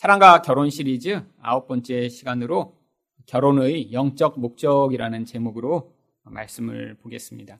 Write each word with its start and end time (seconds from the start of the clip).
사랑과 0.00 0.40
결혼 0.40 0.70
시리즈 0.70 1.20
아홉 1.42 1.66
번째 1.68 2.08
시간으로 2.08 2.74
결혼의 3.26 3.92
영적 3.92 4.40
목적이라는 4.40 5.26
제목으로 5.26 5.92
말씀을 6.22 6.96
보겠습니다. 7.02 7.58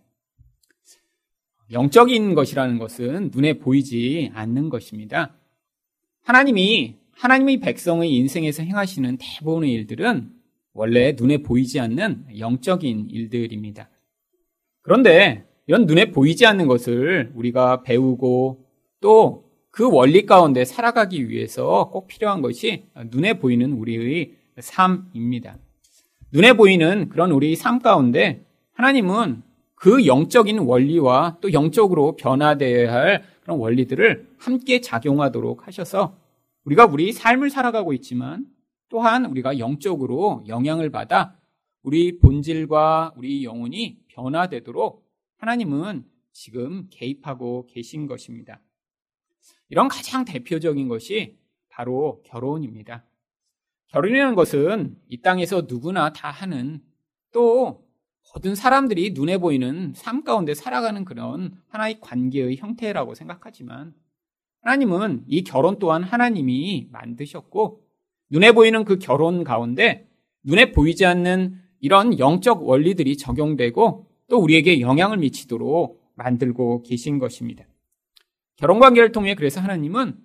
영적인 1.70 2.34
것이라는 2.34 2.78
것은 2.78 3.30
눈에 3.34 3.58
보이지 3.58 4.30
않는 4.32 4.70
것입니다. 4.70 5.36
하나님이 6.22 6.96
하나님의 7.10 7.60
백성의 7.60 8.10
인생에서 8.14 8.62
행하시는 8.62 9.18
대부분의 9.20 9.70
일들은 9.72 10.32
원래 10.72 11.12
눈에 11.12 11.42
보이지 11.42 11.78
않는 11.78 12.38
영적인 12.38 13.10
일들입니다. 13.10 13.90
그런데 14.80 15.46
이런 15.66 15.84
눈에 15.84 16.10
보이지 16.10 16.46
않는 16.46 16.68
것을 16.68 17.32
우리가 17.34 17.82
배우고 17.82 18.64
또 19.02 19.49
그 19.70 19.90
원리 19.90 20.26
가운데 20.26 20.64
살아가기 20.64 21.28
위해서 21.28 21.90
꼭 21.92 22.06
필요한 22.08 22.42
것이 22.42 22.84
눈에 23.10 23.34
보이는 23.34 23.72
우리의 23.72 24.34
삶입니다. 24.58 25.58
눈에 26.32 26.52
보이는 26.52 27.08
그런 27.08 27.30
우리 27.30 27.56
삶 27.56 27.80
가운데 27.80 28.44
하나님은 28.72 29.42
그 29.74 30.06
영적인 30.06 30.58
원리와 30.58 31.38
또 31.40 31.52
영적으로 31.52 32.16
변화되어야 32.16 32.92
할 32.92 33.24
그런 33.42 33.58
원리들을 33.58 34.28
함께 34.38 34.80
작용하도록 34.80 35.66
하셔서 35.66 36.16
우리가 36.64 36.86
우리 36.86 37.12
삶을 37.12 37.50
살아가고 37.50 37.92
있지만 37.94 38.46
또한 38.88 39.24
우리가 39.24 39.58
영적으로 39.58 40.44
영향을 40.48 40.90
받아 40.90 41.36
우리 41.82 42.18
본질과 42.18 43.14
우리 43.16 43.44
영혼이 43.44 44.00
변화되도록 44.08 45.08
하나님은 45.38 46.04
지금 46.32 46.86
개입하고 46.90 47.66
계신 47.66 48.06
것입니다. 48.06 48.60
이런 49.68 49.88
가장 49.88 50.24
대표적인 50.24 50.88
것이 50.88 51.38
바로 51.68 52.22
결혼입니다. 52.24 53.04
결혼이라는 53.88 54.34
것은 54.34 54.96
이 55.08 55.20
땅에서 55.20 55.66
누구나 55.68 56.12
다 56.12 56.30
하는 56.30 56.82
또 57.32 57.84
모든 58.34 58.54
사람들이 58.54 59.10
눈에 59.10 59.38
보이는 59.38 59.92
삶 59.96 60.22
가운데 60.22 60.54
살아가는 60.54 61.04
그런 61.04 61.56
하나의 61.68 62.00
관계의 62.00 62.56
형태라고 62.56 63.14
생각하지만 63.14 63.94
하나님은 64.62 65.24
이 65.26 65.42
결혼 65.42 65.78
또한 65.78 66.02
하나님이 66.04 66.88
만드셨고 66.92 67.82
눈에 68.30 68.52
보이는 68.52 68.84
그 68.84 68.98
결혼 68.98 69.42
가운데 69.42 70.08
눈에 70.44 70.72
보이지 70.72 71.04
않는 71.06 71.60
이런 71.80 72.18
영적 72.18 72.68
원리들이 72.68 73.16
적용되고 73.16 74.06
또 74.28 74.38
우리에게 74.38 74.80
영향을 74.80 75.18
미치도록 75.18 76.00
만들고 76.14 76.82
계신 76.82 77.18
것입니다. 77.18 77.64
결혼 78.60 78.78
관계를 78.78 79.10
통해 79.10 79.34
그래서 79.34 79.58
하나님은 79.58 80.18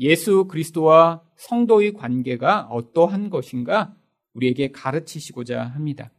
예수 0.00 0.46
그리스도와 0.48 1.22
성도의 1.36 1.92
관계가 1.92 2.62
어떠한 2.62 3.30
것인가 3.30 3.94
우리에게 4.34 4.72
가르치시고자 4.72 5.62
합니다. 5.62 6.10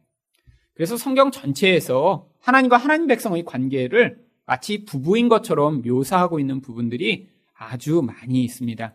그래서 0.72 0.96
성경 0.96 1.30
전체에서 1.30 2.30
하나님과 2.40 2.78
하나님 2.78 3.06
백성의 3.08 3.44
관계를 3.44 4.24
마치 4.46 4.86
부부인 4.86 5.28
것처럼 5.28 5.82
묘사하고 5.82 6.40
있는 6.40 6.62
부분들이 6.62 7.28
아주 7.52 8.00
많이 8.00 8.42
있습니다. 8.42 8.94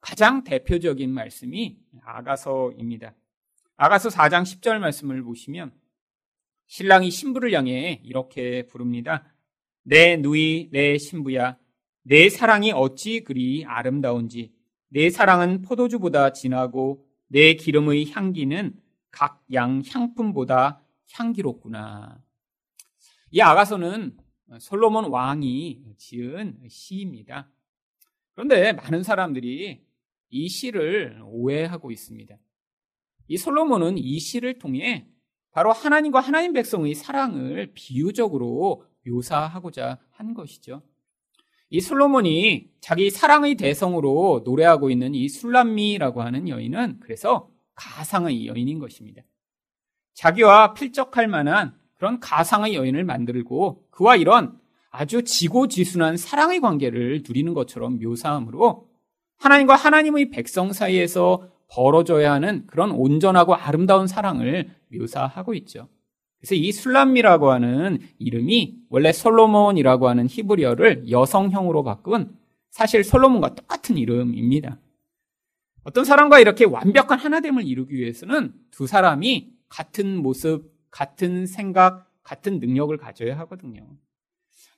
가장 0.00 0.44
대표적인 0.44 1.12
말씀이 1.12 1.76
아가서입니다. 2.04 3.14
아가서 3.76 4.10
4장 4.10 4.42
10절 4.44 4.78
말씀을 4.78 5.24
보시면 5.24 5.72
신랑이 6.68 7.10
신부를 7.10 7.52
향해 7.52 8.00
이렇게 8.04 8.66
부릅니다. 8.68 9.24
내 9.82 10.16
누이, 10.16 10.68
내 10.70 10.96
신부야. 10.98 11.58
내 12.02 12.28
사랑이 12.28 12.72
어찌 12.72 13.20
그리 13.20 13.64
아름다운지. 13.64 14.52
내 14.88 15.10
사랑은 15.10 15.62
포도주보다 15.62 16.32
진하고 16.32 17.06
내 17.28 17.54
기름의 17.54 18.10
향기는 18.10 18.74
각 19.10 19.40
양 19.52 19.82
향품보다 19.86 20.82
향기롭구나. 21.12 22.22
이 23.32 23.40
아가서는 23.40 24.16
솔로몬 24.60 25.06
왕이 25.06 25.94
지은 25.96 26.60
시입니다. 26.68 27.50
그런데 28.32 28.72
많은 28.72 29.02
사람들이 29.02 29.84
이 30.30 30.48
시를 30.48 31.20
오해하고 31.24 31.90
있습니다. 31.90 32.36
이 33.28 33.36
솔로몬은 33.36 33.98
이 33.98 34.18
시를 34.18 34.58
통해 34.58 35.08
바로 35.52 35.72
하나님과 35.72 36.20
하나님 36.20 36.52
백성의 36.52 36.94
사랑을 36.94 37.72
비유적으로 37.74 38.84
묘사하고자 39.06 39.98
한 40.10 40.34
것이죠. 40.34 40.82
이 41.70 41.80
솔로몬이 41.80 42.68
자기 42.80 43.10
사랑의 43.10 43.54
대성으로 43.54 44.42
노래하고 44.44 44.90
있는 44.90 45.14
이 45.14 45.28
술람미라고 45.28 46.20
하는 46.20 46.48
여인은 46.48 46.98
그래서 47.00 47.48
가상의 47.76 48.48
여인인 48.48 48.80
것입니다. 48.80 49.22
자기와 50.14 50.74
필적할 50.74 51.28
만한 51.28 51.74
그런 51.94 52.18
가상의 52.18 52.74
여인을 52.74 53.04
만들고 53.04 53.84
그와 53.90 54.16
이런 54.16 54.58
아주 54.90 55.22
지고지순한 55.22 56.16
사랑의 56.16 56.60
관계를 56.60 57.22
누리는 57.26 57.54
것처럼 57.54 58.00
묘사함으로 58.00 58.88
하나님과 59.38 59.76
하나님의 59.76 60.30
백성 60.30 60.72
사이에서 60.72 61.48
벌어져야 61.68 62.32
하는 62.32 62.66
그런 62.66 62.90
온전하고 62.90 63.54
아름다운 63.54 64.08
사랑을 64.08 64.70
묘사하고 64.92 65.54
있죠. 65.54 65.88
그래서 66.40 66.54
이 66.54 66.72
술람미라고 66.72 67.50
하는 67.50 67.98
이름이 68.18 68.78
원래 68.88 69.12
솔로몬이라고 69.12 70.08
하는 70.08 70.26
히브리어를 70.26 71.10
여성형으로 71.10 71.84
바꾼 71.84 72.34
사실 72.70 73.04
솔로몬과 73.04 73.54
똑같은 73.54 73.98
이름입니다. 73.98 74.78
어떤 75.82 76.04
사람과 76.04 76.40
이렇게 76.40 76.64
완벽한 76.64 77.18
하나됨을 77.18 77.66
이루기 77.66 77.96
위해서는 77.96 78.52
두 78.70 78.86
사람이 78.86 79.52
같은 79.68 80.16
모습, 80.16 80.72
같은 80.90 81.46
생각, 81.46 82.10
같은 82.22 82.58
능력을 82.58 82.96
가져야 82.96 83.38
하거든요. 83.40 83.86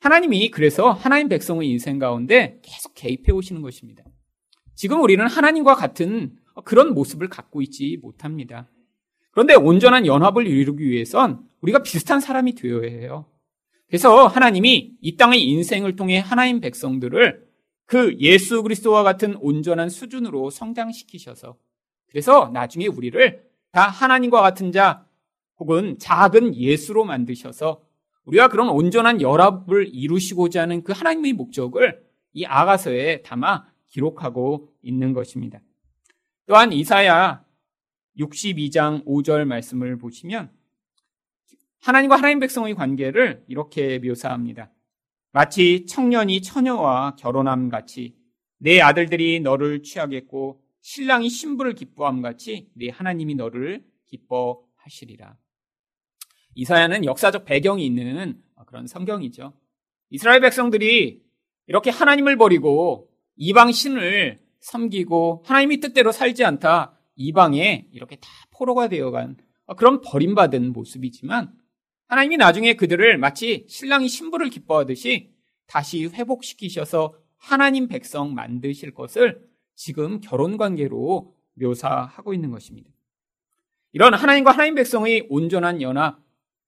하나님이 0.00 0.50
그래서 0.50 0.90
하나님 0.90 1.28
백성의 1.28 1.68
인생 1.68 1.98
가운데 1.98 2.60
계속 2.62 2.92
개입해 2.94 3.30
오시는 3.30 3.62
것입니다. 3.62 4.02
지금 4.74 5.00
우리는 5.00 5.24
하나님과 5.26 5.76
같은 5.76 6.36
그런 6.64 6.92
모습을 6.92 7.28
갖고 7.28 7.62
있지 7.62 7.98
못합니다. 8.02 8.68
그런데 9.30 9.54
온전한 9.54 10.06
연합을 10.06 10.46
이루기 10.46 10.88
위해선 10.88 11.51
우리가 11.62 11.82
비슷한 11.82 12.20
사람이 12.20 12.54
되어야 12.54 12.88
해요. 12.88 13.26
그래서 13.88 14.26
하나님이 14.26 14.96
이 15.00 15.16
땅의 15.16 15.42
인생을 15.42 15.96
통해 15.96 16.18
하나님 16.18 16.60
백성들을 16.60 17.46
그 17.86 18.16
예수 18.20 18.62
그리스도와 18.62 19.02
같은 19.02 19.36
온전한 19.36 19.88
수준으로 19.90 20.50
성장시키셔서 20.50 21.56
그래서 22.08 22.50
나중에 22.52 22.86
우리를 22.86 23.42
다 23.70 23.88
하나님과 23.88 24.40
같은 24.40 24.72
자 24.72 25.06
혹은 25.58 25.98
작은 25.98 26.56
예수로 26.56 27.04
만드셔서 27.04 27.82
우리가 28.24 28.48
그런 28.48 28.68
온전한 28.68 29.20
연합을 29.20 29.88
이루시고자 29.92 30.62
하는 30.62 30.82
그 30.82 30.92
하나님의 30.92 31.34
목적을 31.34 32.02
이 32.32 32.44
아가서에 32.44 33.22
담아 33.22 33.66
기록하고 33.88 34.68
있는 34.82 35.12
것입니다. 35.12 35.60
또한 36.46 36.72
이사야 36.72 37.44
62장 38.18 39.04
5절 39.04 39.44
말씀을 39.44 39.98
보시면 39.98 40.50
하나님과 41.82 42.16
하나님 42.16 42.38
백성의 42.38 42.74
관계를 42.74 43.44
이렇게 43.48 43.98
묘사합니다. 43.98 44.70
마치 45.32 45.84
청년이 45.86 46.40
처녀와 46.42 47.16
결혼함 47.16 47.68
같이 47.70 48.14
내 48.58 48.80
아들들이 48.80 49.40
너를 49.40 49.82
취하겠고 49.82 50.62
신랑이 50.80 51.28
신부를 51.28 51.74
기뻐함 51.74 52.22
같이 52.22 52.70
내 52.74 52.88
하나님이 52.88 53.34
너를 53.34 53.84
기뻐하시리라. 54.06 55.36
이사야는 56.54 57.04
역사적 57.04 57.44
배경이 57.44 57.84
있는 57.84 58.40
그런 58.66 58.86
성경이죠. 58.86 59.52
이스라엘 60.10 60.40
백성들이 60.40 61.20
이렇게 61.66 61.90
하나님을 61.90 62.36
버리고 62.36 63.10
이방 63.34 63.72
신을 63.72 64.40
섬기고 64.60 65.42
하나님이 65.46 65.80
뜻대로 65.80 66.12
살지 66.12 66.44
않다 66.44 66.96
이방에 67.16 67.88
이렇게 67.90 68.16
다 68.16 68.28
포로가 68.52 68.88
되어간 68.88 69.36
그런 69.76 70.00
버림받은 70.00 70.72
모습이지만 70.72 71.61
하나님이 72.12 72.36
나중에 72.36 72.74
그들을 72.74 73.16
마치 73.16 73.64
신랑이 73.70 74.06
신부를 74.06 74.50
기뻐하듯이 74.50 75.30
다시 75.66 76.04
회복시키셔서 76.04 77.14
하나님 77.38 77.88
백성 77.88 78.34
만드실 78.34 78.92
것을 78.92 79.40
지금 79.74 80.20
결혼 80.20 80.58
관계로 80.58 81.34
묘사하고 81.54 82.34
있는 82.34 82.50
것입니다. 82.50 82.90
이런 83.92 84.12
하나님과 84.12 84.50
하나님 84.50 84.74
백성의 84.74 85.28
온전한 85.30 85.80
연합, 85.80 86.18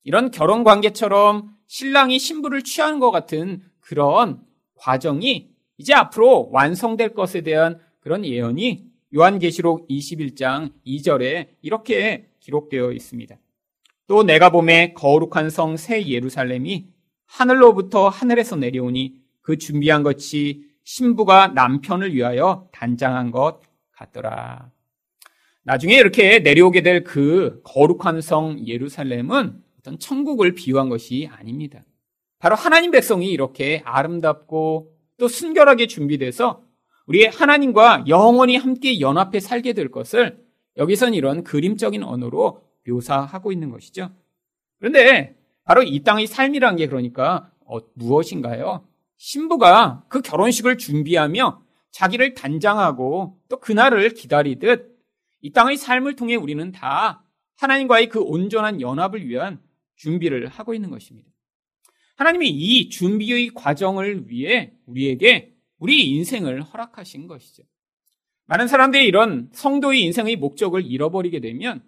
이런 0.02 0.31
결혼 0.31 0.64
관계처럼 0.64 1.55
신랑이 1.67 2.19
신부를 2.19 2.62
취하는 2.62 2.99
것 2.99 3.11
같은 3.11 3.62
그런 3.81 4.41
과정이 4.76 5.50
이제 5.76 5.93
앞으로 5.93 6.49
완성될 6.52 7.12
것에 7.12 7.43
대한 7.43 7.79
그런 8.00 8.25
예언이 8.25 8.87
요한계시록 9.14 9.88
21장 9.88 10.73
2절에 10.87 11.49
이렇게 11.61 12.31
기록되어 12.41 12.93
있습니다. 12.93 13.37
또 14.06 14.23
내가 14.23 14.51
봄에 14.51 14.93
거룩한 14.95 15.51
성 15.51 15.77
새 15.77 16.06
예루살렘이 16.06 16.87
하늘로부터 17.27 18.09
하늘에서 18.09 18.56
내려오니 18.56 19.15
그 19.41 19.59
준비한 19.59 20.03
것이 20.03 20.65
신부가 20.85 21.49
남편을 21.49 22.15
위하여 22.15 22.69
단장한 22.73 23.31
것 23.31 23.61
같더라. 23.93 24.71
나중에 25.62 25.95
이렇게 25.95 26.41
내려오게 26.41 26.83
될 26.83 27.05
그 27.05 27.61
거룩한 27.65 28.21
성 28.21 28.59
예루살렘은 28.67 29.62
어떤 29.79 29.99
천국을 29.99 30.55
비유한 30.55 30.89
것이 30.91 31.29
아닙니다. 31.33 31.83
바로 32.39 32.55
하나님 32.55 32.91
백성이 32.91 33.31
이렇게 33.31 33.81
아름답고 33.85 34.93
또 35.19 35.29
순결하게 35.29 35.87
준비돼서 35.87 36.62
우리 37.06 37.25
하나님과 37.27 38.05
영원히 38.09 38.56
함께 38.56 39.01
연합해 39.01 39.41
살게 39.41 39.73
될 39.73 39.91
것을 39.91 40.39
여기선 40.77 41.15
이런 41.15 41.45
그림적인 41.45 42.03
언어로 42.03 42.62
묘사하고 42.86 43.52
있는 43.52 43.70
것이죠. 43.70 44.10
그런데 44.78 45.36
바로 45.64 45.82
이 45.82 46.00
땅의 46.00 46.26
삶이란 46.26 46.76
게 46.76 46.86
그러니까 46.86 47.50
어, 47.66 47.78
무엇인가요? 47.94 48.86
신부가 49.16 50.04
그 50.08 50.20
결혼식을 50.20 50.78
준비하며 50.78 51.62
자기를 51.90 52.34
단장하고 52.34 53.38
또 53.48 53.60
그날을 53.60 54.10
기다리듯 54.10 54.98
이 55.40 55.52
땅의 55.52 55.76
삶을 55.76 56.16
통해 56.16 56.34
우리는 56.34 56.72
다 56.72 57.25
하나님과의 57.56 58.08
그 58.08 58.20
온전한 58.20 58.81
연합을 58.81 59.26
위한 59.28 59.60
준비를 59.96 60.48
하고 60.48 60.75
있는 60.75 60.90
것입니다. 60.90 61.31
하나님이 62.16 62.48
이 62.48 62.88
준비의 62.90 63.50
과정을 63.54 64.28
위해 64.28 64.72
우리에게 64.86 65.54
우리 65.78 66.08
인생을 66.10 66.62
허락하신 66.62 67.26
것이죠. 67.26 67.62
많은 68.46 68.69
사람들이 68.69 69.06
이런 69.06 69.48
성도의 69.52 70.02
인생의 70.02 70.36
목적을 70.36 70.84
잃어버리게 70.84 71.40
되면 71.40 71.82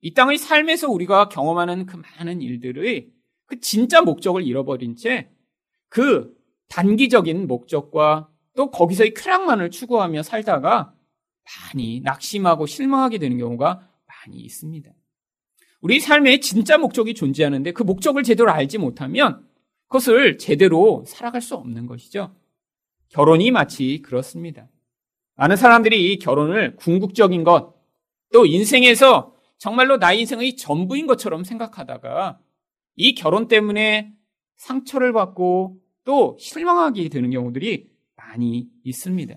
이 0.00 0.14
땅의 0.14 0.38
삶에서 0.38 0.88
우리가 0.88 1.28
경험하는 1.28 1.86
그 1.86 1.96
많은 1.96 2.40
일들의 2.40 3.08
그 3.46 3.60
진짜 3.60 4.02
목적을 4.02 4.46
잃어버린 4.46 4.96
채 4.96 5.30
그 5.88 6.34
단기적인 6.68 7.46
목적과 7.46 8.28
또 8.56 8.70
거기서의 8.70 9.14
쾌락만을 9.14 9.70
추구하며 9.70 10.22
살다가 10.22 10.92
많이 11.72 12.00
낙심하고 12.00 12.66
실망하게 12.66 13.18
되는 13.18 13.38
경우가 13.38 13.88
많이 14.06 14.36
있습니다. 14.38 14.90
우리 15.80 16.00
삶에 16.00 16.40
진짜 16.40 16.76
목적이 16.76 17.14
존재하는데 17.14 17.72
그 17.72 17.82
목적을 17.82 18.22
제대로 18.22 18.50
알지 18.50 18.78
못하면 18.78 19.46
그것을 19.86 20.36
제대로 20.36 21.04
살아갈 21.06 21.40
수 21.40 21.54
없는 21.54 21.86
것이죠. 21.86 22.34
결혼이 23.08 23.50
마치 23.50 24.02
그렇습니다. 24.02 24.68
많은 25.36 25.56
사람들이 25.56 26.12
이 26.12 26.18
결혼을 26.18 26.76
궁극적인 26.76 27.44
것, 27.44 27.74
또 28.32 28.44
인생에서 28.44 29.34
정말로 29.58 29.96
나의 29.96 30.20
인생의 30.20 30.56
전부인 30.56 31.06
것처럼 31.06 31.44
생각하다가 31.44 32.40
이 32.96 33.14
결혼 33.14 33.48
때문에 33.48 34.12
상처를 34.56 35.12
받고 35.12 35.78
또 36.04 36.36
실망하게 36.40 37.08
되는 37.08 37.30
경우들이 37.30 37.90
많이 38.16 38.68
있습니다. 38.84 39.34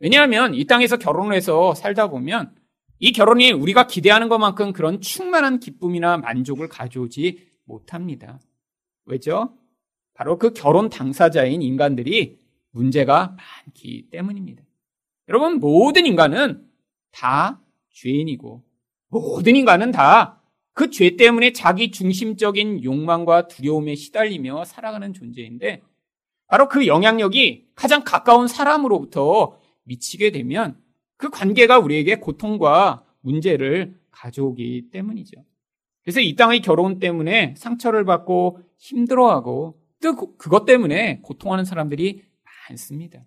왜냐하면 0.00 0.54
이 0.54 0.64
땅에서 0.66 0.96
결혼을 0.96 1.34
해서 1.34 1.74
살다 1.74 2.08
보면 2.08 2.54
이 2.98 3.12
결혼이 3.12 3.52
우리가 3.52 3.86
기대하는 3.86 4.28
것만큼 4.28 4.72
그런 4.72 5.00
충만한 5.00 5.60
기쁨이나 5.60 6.18
만족을 6.18 6.68
가져오지 6.68 7.48
못합니다. 7.64 8.40
왜죠? 9.06 9.56
바로 10.14 10.38
그 10.38 10.52
결혼 10.52 10.88
당사자인 10.88 11.60
인간들이 11.62 12.38
문제가 12.70 13.36
많기 13.36 14.08
때문입니다. 14.10 14.62
여러분, 15.28 15.58
모든 15.58 16.06
인간은 16.06 16.66
다 17.10 17.60
죄인이고, 17.90 18.62
모든 19.14 19.54
인간은 19.56 19.92
다 19.92 20.40
그 20.76 20.90
죄 20.90 21.16
때문에 21.16 21.52
자기 21.52 21.92
중심적인 21.92 22.82
욕망과 22.82 23.46
두려움에 23.46 23.94
시달리며 23.94 24.64
살아가는 24.64 25.12
존재인데, 25.12 25.82
바로 26.48 26.68
그 26.68 26.88
영향력이 26.88 27.68
가장 27.76 28.02
가까운 28.02 28.48
사람으로부터 28.48 29.56
미치게 29.84 30.32
되면 30.32 30.76
그 31.16 31.30
관계가 31.30 31.78
우리에게 31.78 32.16
고통과 32.16 33.04
문제를 33.20 33.94
가져오기 34.10 34.90
때문이죠. 34.90 35.44
그래서 36.02 36.20
이 36.20 36.34
땅의 36.34 36.60
결혼 36.60 36.98
때문에 36.98 37.54
상처를 37.56 38.04
받고 38.04 38.58
힘들어하고 38.78 39.80
또 40.02 40.36
그것 40.36 40.64
때문에 40.64 41.20
고통하는 41.22 41.64
사람들이 41.64 42.22
많습니다. 42.68 43.20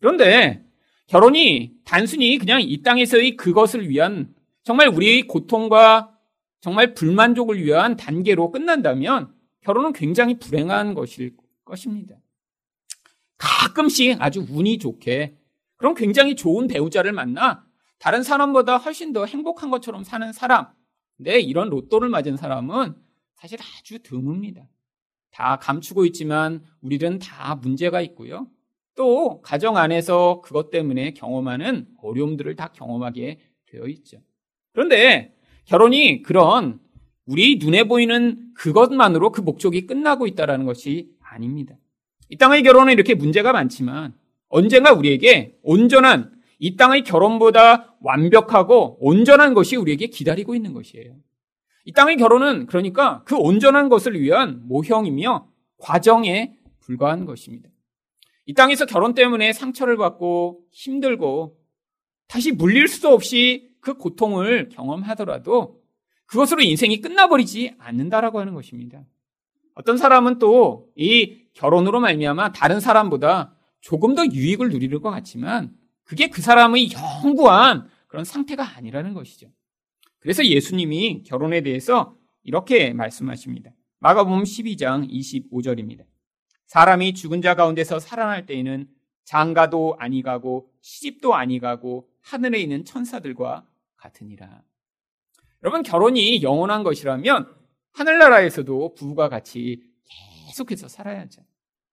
그런데 0.00 0.64
결혼이 1.08 1.74
단순히 1.84 2.38
그냥 2.38 2.62
이 2.62 2.82
땅에서의 2.82 3.36
그것을 3.36 3.88
위한 3.90 4.34
정말 4.66 4.88
우리의 4.88 5.28
고통과 5.28 6.18
정말 6.58 6.92
불만족을 6.92 7.62
위한 7.62 7.96
단계로 7.96 8.50
끝난다면 8.50 9.32
결혼은 9.60 9.92
굉장히 9.92 10.40
불행한 10.40 10.94
것일 10.94 11.36
것입니다. 11.64 12.16
가끔씩 13.38 14.20
아주 14.20 14.44
운이 14.50 14.78
좋게 14.78 15.38
그럼 15.76 15.94
굉장히 15.94 16.34
좋은 16.34 16.66
배우자를 16.66 17.12
만나 17.12 17.64
다른 18.00 18.24
사람보다 18.24 18.78
훨씬 18.78 19.12
더 19.12 19.24
행복한 19.24 19.70
것처럼 19.70 20.02
사는 20.02 20.32
사람. 20.32 20.66
근데 21.16 21.38
이런 21.38 21.68
로또를 21.68 22.08
맞은 22.08 22.36
사람은 22.36 22.96
사실 23.36 23.60
아주 23.78 24.00
드뭅니다. 24.00 24.66
다 25.30 25.58
감추고 25.60 26.06
있지만 26.06 26.64
우리는 26.80 27.20
다 27.20 27.54
문제가 27.54 28.00
있고요. 28.00 28.48
또 28.96 29.40
가정 29.42 29.76
안에서 29.76 30.40
그것 30.40 30.70
때문에 30.70 31.12
경험하는 31.12 31.86
어려움들을 32.02 32.56
다 32.56 32.72
경험하게 32.72 33.38
되어 33.66 33.86
있죠. 33.86 34.20
그런데 34.76 35.32
결혼이 35.64 36.20
그런 36.20 36.78
우리 37.24 37.56
눈에 37.56 37.84
보이는 37.84 38.52
그것만으로 38.54 39.32
그 39.32 39.40
목적이 39.40 39.86
끝나고 39.86 40.26
있다는 40.26 40.66
것이 40.66 41.08
아닙니다. 41.22 41.74
이 42.28 42.36
땅의 42.36 42.62
결혼은 42.62 42.92
이렇게 42.92 43.14
문제가 43.14 43.54
많지만 43.54 44.12
언젠가 44.48 44.92
우리에게 44.92 45.56
온전한 45.62 46.30
이 46.58 46.76
땅의 46.76 47.04
결혼보다 47.04 47.96
완벽하고 48.02 48.98
온전한 49.00 49.54
것이 49.54 49.76
우리에게 49.76 50.08
기다리고 50.08 50.54
있는 50.54 50.74
것이에요. 50.74 51.14
이 51.86 51.92
땅의 51.92 52.18
결혼은 52.18 52.66
그러니까 52.66 53.22
그 53.24 53.34
온전한 53.34 53.88
것을 53.88 54.20
위한 54.20 54.60
모형이며 54.68 55.48
과정에 55.78 56.54
불과한 56.80 57.24
것입니다. 57.24 57.70
이 58.44 58.52
땅에서 58.52 58.84
결혼 58.84 59.14
때문에 59.14 59.54
상처를 59.54 59.96
받고 59.96 60.60
힘들고 60.70 61.56
다시 62.28 62.52
물릴 62.52 62.88
수 62.88 63.08
없이 63.08 63.70
그 63.86 63.94
고통을 63.94 64.68
경험하더라도 64.70 65.80
그것으로 66.26 66.60
인생이 66.62 67.00
끝나버리지 67.00 67.76
않는다라고 67.78 68.40
하는 68.40 68.52
것입니다. 68.52 69.04
어떤 69.74 69.96
사람은 69.96 70.40
또 70.40 70.88
이 70.96 71.46
결혼으로 71.52 72.00
말미암아 72.00 72.50
다른 72.50 72.80
사람보다 72.80 73.54
조금 73.80 74.16
더 74.16 74.26
유익을 74.26 74.70
누리는 74.70 75.00
것 75.00 75.10
같지만 75.10 75.72
그게 76.02 76.26
그 76.30 76.42
사람의 76.42 76.90
영구한 76.90 77.88
그런 78.08 78.24
상태가 78.24 78.76
아니라는 78.76 79.14
것이죠. 79.14 79.52
그래서 80.18 80.44
예수님이 80.44 81.22
결혼에 81.22 81.60
대해서 81.60 82.16
이렇게 82.42 82.92
말씀하십니다. 82.92 83.70
마가복음 84.00 84.42
12장 84.42 85.08
25절입니다. 85.08 86.04
사람이 86.66 87.14
죽은 87.14 87.40
자 87.40 87.54
가운데서 87.54 88.00
살아날 88.00 88.46
때에는 88.46 88.88
장가도 89.22 89.94
아니 90.00 90.22
가고 90.22 90.72
시집도 90.80 91.36
아니 91.36 91.60
가고 91.60 92.08
하늘에 92.20 92.58
있는 92.58 92.84
천사들과 92.84 93.64
같으니라. 93.96 94.62
여러분 95.62 95.82
결혼이 95.82 96.42
영원한 96.42 96.82
것이라면 96.82 97.52
하늘나라에서도 97.92 98.94
부부가 98.94 99.28
같이 99.28 99.82
계속해서 100.46 100.88
살아야죠. 100.88 101.42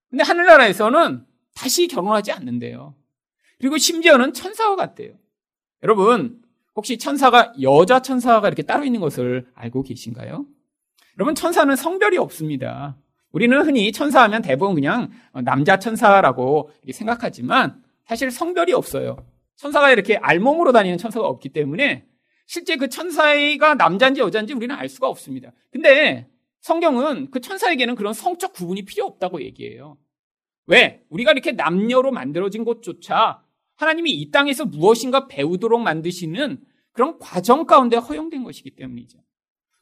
근데 0.10 0.24
하늘나라에서는 0.24 1.26
다시 1.56 1.88
결혼하지 1.88 2.32
않는데요. 2.32 2.96
그리고 3.60 3.78
심지어는 3.78 4.34
천사와 4.34 4.76
같대요. 4.76 5.14
여러분, 5.82 6.42
혹시 6.76 6.98
천사가 6.98 7.54
여자 7.62 8.02
천사가 8.02 8.48
이렇게 8.48 8.64
따로 8.64 8.84
있는 8.84 9.00
것을 9.00 9.48
알고 9.54 9.84
계신가요? 9.84 10.46
여러분, 11.18 11.36
천사는 11.36 11.76
성별이 11.76 12.18
없습니다. 12.18 12.98
우리는 13.32 13.60
흔히 13.66 13.92
천사하면 13.92 14.42
대부분 14.42 14.76
그냥 14.76 15.10
남자 15.44 15.80
천사라고 15.80 16.72
생각하지만 16.92 17.84
사실 18.06 18.30
성별이 18.32 18.74
없어요. 18.74 19.18
천사가 19.63 19.91
이렇게 19.91 20.17
알몸으로 20.17 20.74
다니는 20.74 20.98
천사가 20.98 21.25
없기 21.25 21.50
때문에 21.50 22.05
실제 22.46 22.75
그 22.75 22.89
천사가 22.89 23.75
남자인지 23.75 24.20
여자인지 24.20 24.53
우리는 24.53 24.75
알 24.75 24.89
수가 24.89 25.08
없습니다. 25.08 25.53
근데 25.72 26.27
성경은 26.60 27.32
그 27.32 27.39
천사에게는 27.39 27.96
그런 27.96 28.13
성적 28.13 28.51
구분이 28.51 28.84
필요 28.84 29.05
없다고 29.05 29.41
얘기해요. 29.41 29.98
왜? 30.65 31.01
우리가 31.10 31.32
이렇게 31.32 31.53
남녀로 31.53 32.12
만들어진 32.12 32.65
것조차 32.65 33.41
하나님이 33.75 34.12
이 34.12 34.32
땅에서 34.32 34.65
무엇인가 34.65 35.27
배우도록 35.29 35.82
만드시는 35.82 36.62
그런 36.91 37.17
과정 37.20 37.65
가운데 37.65 37.96
허용된 37.96 38.43
것이기 38.43 38.75
때문이죠. 38.75 39.17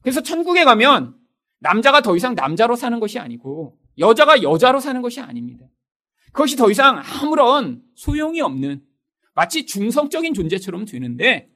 그래서 0.03 0.21
천국에 0.21 0.63
가면 0.63 1.15
남자가 1.57 2.01
더 2.01 2.15
이상 2.15 2.35
남자로 2.35 2.75
사는 2.75 2.99
것이 2.99 3.17
아니고 3.17 3.79
여자가 3.97 4.43
여자로 4.43 4.79
사는 4.79 5.01
것이 5.01 5.21
아닙니다. 5.21 5.65
그것이 6.33 6.55
더 6.55 6.69
이상 6.69 7.01
아무런 7.03 7.81
소용이 7.95 8.41
없는 8.41 8.90
마치 9.33 9.65
중성적인 9.65 10.33
존재처럼 10.33 10.85
되는데 10.85 11.49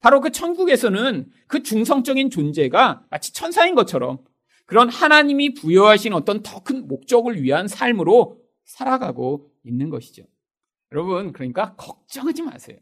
바로 0.00 0.20
그 0.20 0.30
천국에서는 0.30 1.30
그 1.46 1.62
중성적인 1.62 2.30
존재가 2.30 3.06
마치 3.10 3.32
천사인 3.32 3.74
것처럼 3.74 4.18
그런 4.66 4.88
하나님이 4.88 5.54
부여하신 5.54 6.12
어떤 6.12 6.42
더 6.42 6.60
큰 6.64 6.88
목적을 6.88 7.42
위한 7.42 7.68
삶으로 7.68 8.40
살아가고 8.64 9.50
있는 9.64 9.90
것이죠. 9.90 10.24
여러분, 10.92 11.32
그러니까 11.32 11.74
걱정하지 11.76 12.42
마세요. 12.42 12.78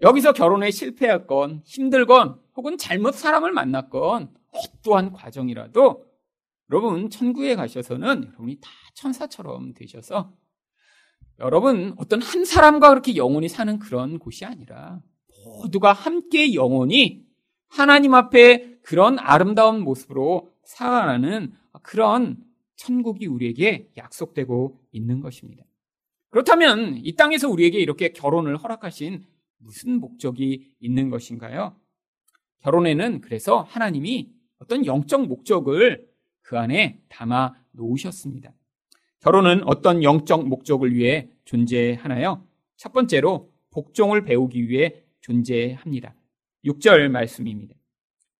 여기서 0.00 0.32
결혼에 0.32 0.70
실패했건 0.70 1.62
힘들건 1.64 2.40
혹은 2.56 2.76
잘못 2.78 3.14
사람을 3.14 3.52
만났건 3.52 4.34
어떠한 4.52 5.12
과정이라도 5.12 6.04
여러분 6.70 7.10
천국에 7.10 7.54
가셔서는 7.54 8.24
여러분이 8.24 8.58
다 8.60 8.70
천사처럼 8.94 9.74
되셔서 9.74 10.32
여러분 11.38 11.94
어떤 11.96 12.22
한 12.22 12.44
사람과 12.44 12.90
그렇게 12.90 13.16
영원히 13.16 13.48
사는 13.48 13.78
그런 13.78 14.18
곳이 14.18 14.44
아니라 14.44 15.02
모두가 15.44 15.92
함께 15.92 16.54
영원히 16.54 17.24
하나님 17.68 18.14
앞에 18.14 18.78
그런 18.82 19.18
아름다운 19.18 19.80
모습으로 19.80 20.52
살아가는 20.64 21.52
그런 21.82 22.36
천국이 22.76 23.26
우리에게 23.26 23.90
약속되고 23.96 24.80
있는 24.92 25.20
것입니다. 25.20 25.64
그렇다면 26.30 26.98
이 27.02 27.14
땅에서 27.14 27.48
우리에게 27.48 27.78
이렇게 27.78 28.12
결혼을 28.12 28.56
허락하신 28.56 29.24
무슨 29.58 30.00
목적이 30.00 30.74
있는 30.80 31.10
것인가요? 31.10 31.76
결혼에는 32.60 33.20
그래서 33.20 33.62
하나님이 33.62 34.32
어떤 34.58 34.86
영적 34.86 35.26
목적을 35.26 36.08
그 36.42 36.58
안에 36.58 37.00
담아 37.08 37.54
놓으셨습니다. 37.72 38.52
결혼은 39.22 39.62
어떤 39.64 40.02
영적 40.02 40.48
목적을 40.48 40.94
위해 40.94 41.28
존재하나요? 41.44 42.44
첫 42.76 42.92
번째로 42.92 43.52
복종을 43.70 44.24
배우기 44.24 44.68
위해 44.68 45.02
존재합니다. 45.20 46.14
6절 46.64 47.08
말씀입니다. 47.08 47.74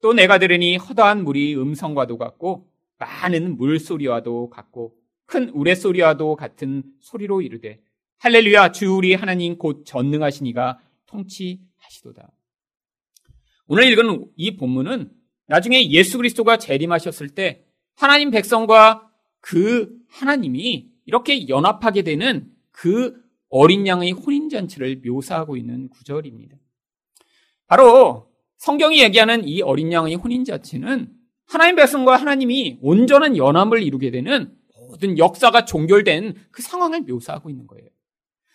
또 0.01 0.13
내가 0.13 0.39
들으니 0.39 0.77
허다한 0.77 1.23
물이 1.23 1.57
음성과도 1.57 2.19
같고 2.19 2.69
많은 2.99 3.57
물소리와도 3.57 4.51
같고 4.51 4.97
큰 5.27 5.49
우레소리와도 5.51 6.35
같은 6.35 6.83
소리로 7.01 7.43
이르되 7.43 7.81
할렐루야 8.19 8.73
주 8.73 8.93
우리 8.93 9.15
하나님 9.15 9.59
곧 9.59 9.85
전능하시니가 9.87 10.81
통치하시도다. 11.07 12.29
오늘 13.69 13.85
읽은 13.85 14.27
이 14.37 14.57
본문은 14.57 15.13
나중에 15.47 15.91
예수 15.91 16.19
그리스도가 16.19 16.57
재림하셨을 16.57 17.29
때 17.31 17.65
하나님 17.95 18.31
백성과 18.31 19.09
그 19.41 20.02
하나님이 20.13 20.91
이렇게 21.07 21.49
연합하게 21.49 22.03
되는 22.03 22.51
그 22.71 23.21
어린 23.49 23.87
양의 23.87 24.13
혼인잔치를 24.13 25.03
묘사하고 25.05 25.57
있는 25.57 25.89
구절입니다. 25.89 26.57
바로 27.67 28.31
성경이 28.59 29.03
얘기하는 29.03 29.47
이 29.47 29.63
어린 29.63 29.93
양의 29.93 30.15
혼인잔치는 30.17 31.11
하나님 31.47 31.77
백성과 31.77 32.17
하나님이 32.17 32.79
온전한 32.81 33.37
연합을 33.37 33.83
이루게 33.83 34.11
되는 34.11 34.55
모든 34.77 35.19
역사가 35.19 35.65
종결된 35.65 36.35
그 36.51 36.63
상황을 36.63 37.03
묘사하고 37.03 37.51
있는 37.51 37.67
거예요. 37.67 37.89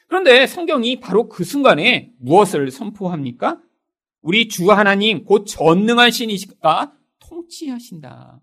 그런데 0.07 0.47
성경이 0.47 0.99
바로 0.99 1.27
그 1.27 1.43
순간에 1.43 2.13
무엇을 2.19 2.71
선포합니까? 2.71 3.59
우리 4.21 4.47
주 4.47 4.71
하나님 4.71 5.25
곧 5.25 5.45
전능한 5.45 6.11
신이시가 6.11 6.93
통치하신다. 7.19 8.39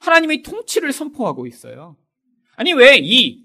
하나님의 0.00 0.42
통치를 0.42 0.92
선포하고 0.92 1.46
있어요. 1.46 1.96
아니 2.60 2.74
왜 2.74 2.98
이 2.98 3.42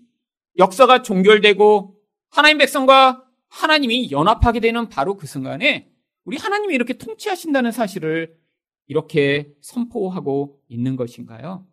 역사가 0.57 1.01
종결되고 1.01 1.95
하나님 2.31 2.57
백성과 2.57 3.23
하나님이 3.47 4.11
연합하게 4.11 4.59
되는 4.59 4.89
바로 4.89 5.15
그 5.15 5.25
순간에 5.25 5.89
우리 6.25 6.35
하나님이 6.35 6.75
이렇게 6.75 6.97
통치하신다는 6.97 7.71
사실을 7.71 8.35
이렇게 8.87 9.53
선포하고 9.61 10.59
있는 10.67 10.97
것인가요? 10.97 11.65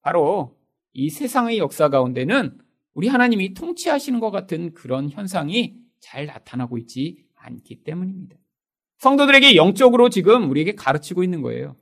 바로 0.00 0.56
이 0.94 1.10
세상의 1.10 1.58
역사 1.58 1.90
가운데는 1.90 2.56
우리 2.94 3.08
하나님이 3.08 3.52
통치하시는 3.52 4.18
것 4.18 4.30
같은 4.30 4.72
그런 4.72 5.10
현상이 5.10 5.76
잘 6.00 6.24
나타나고 6.24 6.78
있지 6.78 7.26
않기 7.34 7.84
때문입니다. 7.84 8.36
성도들에게 9.00 9.54
영적으로 9.56 10.08
지금 10.08 10.48
우리에게 10.48 10.76
가르치고 10.76 11.24
있는 11.24 11.42
거예요. 11.42 11.76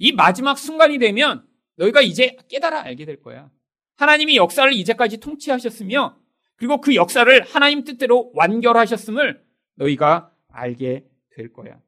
이 0.00 0.10
마지막 0.10 0.58
순간이 0.58 0.98
되면 0.98 1.46
너희가 1.76 2.00
이제 2.00 2.36
깨달아 2.48 2.82
알게 2.82 3.04
될 3.04 3.22
거야. 3.22 3.48
하나님이 3.96 4.36
역사를 4.36 4.72
이제까지 4.72 5.18
통치하셨으며 5.18 6.16
그리고 6.56 6.80
그 6.80 6.94
역사를 6.94 7.42
하나님 7.42 7.84
뜻대로 7.84 8.30
완결하셨음을 8.34 9.42
너희가 9.76 10.30
알게 10.48 11.04
될 11.36 11.52
거야. 11.52 11.78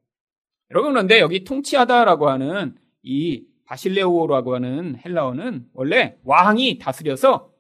여러분 0.71 0.93
그런데 0.93 1.21
여기 1.21 1.45
통치하다라고 1.45 2.29
하는 2.29 2.75
이 3.03 3.45
바실레오라고 3.65 4.55
하는 4.55 4.97
헬라어는 5.05 5.69
원래 5.73 6.17
왕이 6.25 6.79
다스려서 6.79 7.53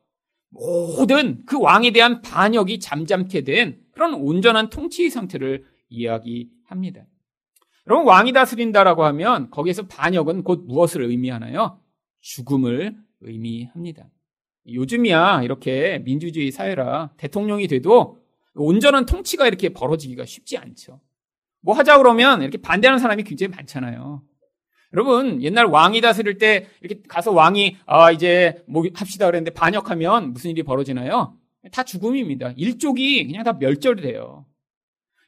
모든 0.48 1.44
그 1.46 1.60
왕에 1.60 1.90
대한 1.92 2.22
반역이 2.22 2.80
잠잠케 2.80 3.42
된 3.42 3.80
그런 3.92 4.14
온전한 4.14 4.70
통치 4.70 5.10
상태를 5.10 5.64
이야기합니다. 5.88 7.04
여러분 7.86 8.06
왕이 8.06 8.32
다스린다라고 8.32 9.04
하면 9.04 9.50
거기에서 9.50 9.86
반역은 9.86 10.42
곧 10.42 10.64
무엇을 10.66 11.02
의미하나요? 11.02 11.80
죽음을 12.20 12.96
의미합니다. 13.20 14.08
요즘이야 14.68 15.42
이렇게 15.42 16.00
민주주의 16.04 16.50
사회라 16.50 17.10
대통령이 17.16 17.68
돼도 17.68 18.18
온전한 18.54 19.06
통치가 19.06 19.46
이렇게 19.46 19.70
벌어지기가 19.70 20.24
쉽지 20.24 20.56
않죠. 20.56 21.00
뭐 21.60 21.74
하자 21.74 21.98
그러면 21.98 22.42
이렇게 22.42 22.58
반대하는 22.58 22.98
사람이 22.98 23.24
굉장히 23.24 23.54
많잖아요. 23.54 24.22
여러분 24.92 25.42
옛날 25.42 25.66
왕이 25.66 26.00
다스릴 26.00 26.38
때 26.38 26.68
이렇게 26.80 27.02
가서 27.08 27.32
왕이 27.32 27.76
아 27.86 28.10
이제 28.12 28.62
뭐 28.66 28.84
합시다 28.94 29.26
그랬는데 29.26 29.52
반역하면 29.52 30.32
무슨 30.32 30.50
일이 30.50 30.62
벌어지나요? 30.62 31.36
다 31.72 31.82
죽음입니다. 31.82 32.52
일족이 32.56 33.26
그냥 33.26 33.42
다 33.42 33.52
멸절이 33.52 34.02
돼요. 34.02 34.46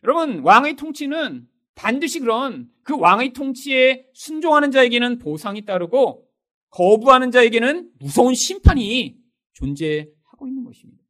여러분 0.04 0.40
왕의 0.40 0.76
통치는 0.76 1.46
반드시 1.74 2.20
그런 2.20 2.68
그 2.82 2.98
왕의 2.98 3.32
통치에 3.32 4.06
순종하는 4.14 4.70
자에게는 4.70 5.18
보상이 5.18 5.64
따르고 5.64 6.24
거부하는 6.70 7.30
자에게는 7.30 7.90
무서운 7.98 8.34
심판이 8.34 9.16
존재하고 9.58 10.46
있는 10.46 10.64
것입니다. 10.64 11.02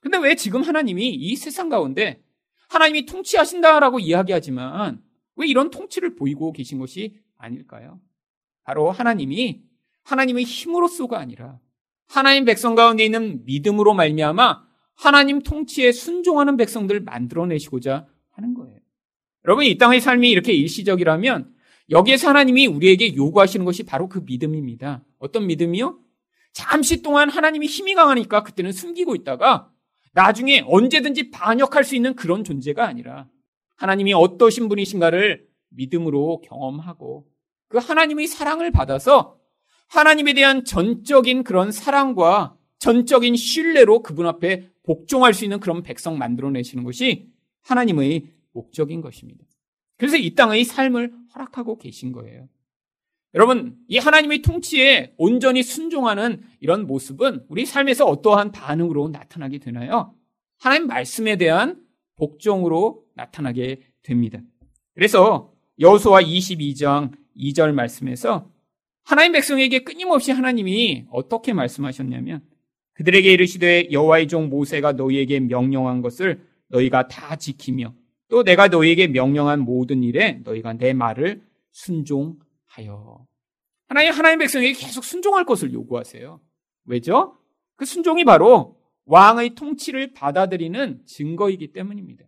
근데 0.00 0.18
왜 0.18 0.34
지금 0.34 0.62
하나님이 0.62 1.10
이 1.14 1.36
세상 1.36 1.68
가운데 1.68 2.22
하나님이 2.68 3.06
통치하신다라고 3.06 3.98
이야기하지만 4.00 5.02
왜 5.36 5.46
이런 5.46 5.70
통치를 5.70 6.14
보이고 6.14 6.52
계신 6.52 6.78
것이 6.78 7.18
아닐까요? 7.36 8.00
바로 8.64 8.90
하나님이 8.90 9.62
하나님의 10.04 10.44
힘으로써가 10.44 11.18
아니라 11.18 11.60
하나님 12.06 12.44
백성 12.44 12.74
가운데 12.74 13.04
있는 13.04 13.44
믿음으로 13.44 13.94
말미암아 13.94 14.64
하나님 14.94 15.42
통치에 15.42 15.92
순종하는 15.92 16.56
백성들을 16.56 17.00
만들어내시고자 17.02 18.06
하는 18.30 18.54
거예요. 18.54 18.78
여러분 19.44 19.64
이 19.64 19.76
땅의 19.76 20.00
삶이 20.00 20.30
이렇게 20.30 20.52
일시적이라면 20.52 21.52
여기에서 21.90 22.28
하나님이 22.28 22.66
우리에게 22.68 23.16
요구하시는 23.16 23.64
것이 23.64 23.82
바로 23.82 24.08
그 24.08 24.20
믿음입니다. 24.24 25.04
어떤 25.18 25.46
믿음이요? 25.46 26.01
잠시 26.52 27.02
동안 27.02 27.30
하나님이 27.30 27.66
힘이 27.66 27.94
강하니까 27.94 28.42
그때는 28.42 28.72
숨기고 28.72 29.14
있다가 29.14 29.70
나중에 30.12 30.62
언제든지 30.66 31.30
반역할 31.30 31.84
수 31.84 31.96
있는 31.96 32.14
그런 32.14 32.44
존재가 32.44 32.86
아니라 32.86 33.28
하나님이 33.76 34.12
어떠신 34.12 34.68
분이신가를 34.68 35.46
믿음으로 35.70 36.42
경험하고 36.42 37.26
그 37.68 37.78
하나님의 37.78 38.26
사랑을 38.26 38.70
받아서 38.70 39.38
하나님에 39.88 40.34
대한 40.34 40.64
전적인 40.64 41.44
그런 41.44 41.72
사랑과 41.72 42.56
전적인 42.78 43.36
신뢰로 43.36 44.02
그분 44.02 44.26
앞에 44.26 44.68
복종할 44.82 45.34
수 45.34 45.44
있는 45.44 45.60
그런 45.60 45.82
백성 45.82 46.18
만들어내시는 46.18 46.84
것이 46.84 47.28
하나님의 47.62 48.26
목적인 48.52 49.00
것입니다. 49.00 49.44
그래서 49.96 50.16
이 50.16 50.34
땅의 50.34 50.64
삶을 50.64 51.12
허락하고 51.34 51.78
계신 51.78 52.12
거예요. 52.12 52.48
여러분, 53.34 53.76
이 53.88 53.98
하나님의 53.98 54.42
통치에 54.42 55.14
온전히 55.16 55.62
순종하는 55.62 56.42
이런 56.60 56.86
모습은 56.86 57.46
우리 57.48 57.64
삶에서 57.64 58.04
어떠한 58.06 58.52
반응으로 58.52 59.08
나타나게 59.08 59.58
되나요? 59.58 60.14
하나님 60.58 60.86
말씀에 60.86 61.36
대한 61.36 61.82
복종으로 62.16 63.04
나타나게 63.14 63.80
됩니다. 64.02 64.40
그래서 64.94 65.52
여호수아 65.80 66.20
22장 66.20 67.12
2절 67.36 67.72
말씀에서 67.72 68.50
하나님 69.02 69.32
백성에게 69.32 69.80
끊임없이 69.80 70.30
하나님이 70.30 71.06
어떻게 71.10 71.52
말씀하셨냐면 71.52 72.42
그들에게 72.92 73.32
이르시되 73.32 73.88
여호와의 73.90 74.28
종 74.28 74.50
모세가 74.50 74.92
너희에게 74.92 75.40
명령한 75.40 76.02
것을 76.02 76.42
너희가 76.68 77.08
다 77.08 77.36
지키며 77.36 77.94
또 78.28 78.44
내가 78.44 78.68
너희에게 78.68 79.08
명령한 79.08 79.60
모든 79.60 80.02
일에 80.02 80.40
너희가 80.44 80.74
내 80.74 80.92
말을 80.92 81.42
순종 81.70 82.36
하여. 82.72 83.26
하나님, 83.88 84.12
하나님 84.12 84.38
백성에게 84.38 84.72
계속 84.72 85.04
순종할 85.04 85.44
것을 85.44 85.72
요구하세요. 85.72 86.40
왜죠? 86.86 87.38
그 87.76 87.84
순종이 87.84 88.24
바로 88.24 88.80
왕의 89.04 89.54
통치를 89.54 90.14
받아들이는 90.14 91.04
증거이기 91.06 91.72
때문입니다. 91.72 92.24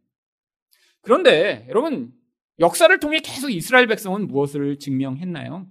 그런데 1.00 1.66
여러분, 1.68 2.12
역사를 2.58 2.98
통해 3.00 3.20
계속 3.20 3.50
이스라엘 3.50 3.86
백성은 3.86 4.26
무엇을 4.26 4.78
증명했나요? 4.78 5.66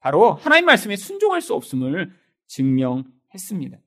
바로 0.00 0.34
하나님 0.34 0.66
말씀에 0.66 0.96
순종할 0.96 1.40
수 1.40 1.54
없음을 1.54 2.12
증명했습니다. 2.46 3.78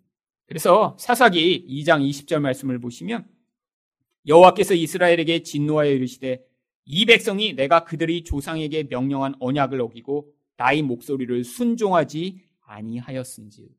그래서 0.48 0.96
사사기 1.00 1.66
2장 1.68 2.08
20절 2.08 2.40
말씀을 2.40 2.80
보시면 2.80 3.28
여호와께서 4.28 4.74
이스라엘에게 4.74 5.44
진노하여 5.44 5.92
이르시되 5.92 6.45
이 6.86 7.06
백성이 7.06 7.54
내가 7.54 7.84
그들이 7.84 8.24
조상에게 8.24 8.84
명령한 8.90 9.36
언약을 9.40 9.82
어기고 9.82 10.32
나의 10.58 10.84
목소리를 10.84 11.44
순종하지 11.44 12.40
아니하였은지. 12.66 13.70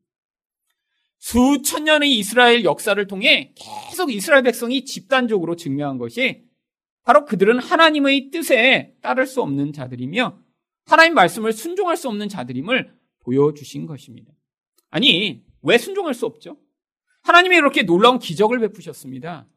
수천 1.19 1.85
년의 1.85 2.13
이스라엘 2.17 2.63
역사를 2.63 3.05
통해 3.07 3.53
계속 3.55 4.11
이스라엘 4.11 4.43
백성이 4.43 4.85
집단적으로 4.85 5.55
증명한 5.55 5.97
것이 5.97 6.45
바로 7.03 7.25
그들은 7.25 7.59
하나님의 7.59 8.29
뜻에 8.29 8.95
따를 9.01 9.25
수 9.25 9.41
없는 9.41 9.73
자들이며 9.73 10.39
하나님 10.85 11.13
말씀을 11.15 11.53
순종할 11.53 11.97
수 11.97 12.07
없는 12.09 12.29
자들임을 12.29 12.93
보여주신 13.19 13.87
것입니다. 13.87 14.31
아니, 14.89 15.43
왜 15.61 15.77
순종할 15.77 16.13
수 16.13 16.25
없죠? 16.25 16.57
하나님이 17.23 17.57
이렇게 17.57 17.83
놀라운 17.83 18.19
기적을 18.19 18.59
베푸셨습니다. 18.59 19.47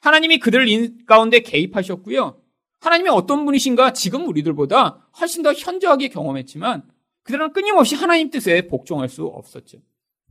하나님이 0.00 0.38
그들 0.38 1.04
가운데 1.06 1.40
개입하셨고요. 1.40 2.40
하나님이 2.80 3.08
어떤 3.10 3.44
분이신가 3.44 3.92
지금 3.92 4.26
우리들보다 4.28 5.08
훨씬 5.20 5.42
더 5.42 5.52
현저하게 5.52 6.08
경험했지만 6.08 6.82
그들은 7.22 7.52
끊임없이 7.52 7.94
하나님 7.94 8.30
뜻에 8.30 8.68
복종할 8.68 9.08
수 9.08 9.24
없었죠. 9.26 9.78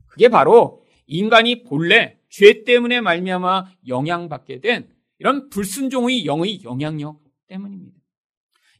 그게 0.06 0.28
바로 0.28 0.82
인간이 1.06 1.62
본래 1.62 2.18
죄 2.28 2.64
때문에 2.64 3.00
말미암아 3.00 3.66
영향받게 3.86 4.60
된 4.60 4.88
이런 5.18 5.48
불순종의 5.50 6.26
영의 6.26 6.62
영향력 6.64 7.20
때문입니다. 7.48 7.98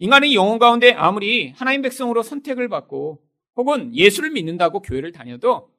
인간의 0.00 0.34
영혼 0.34 0.58
가운데 0.58 0.92
아무리 0.92 1.50
하나님 1.50 1.82
백성으로 1.82 2.22
선택을 2.22 2.68
받고 2.68 3.22
혹은 3.56 3.94
예수를 3.94 4.30
믿는다고 4.30 4.80
교회를 4.80 5.12
다녀도 5.12 5.70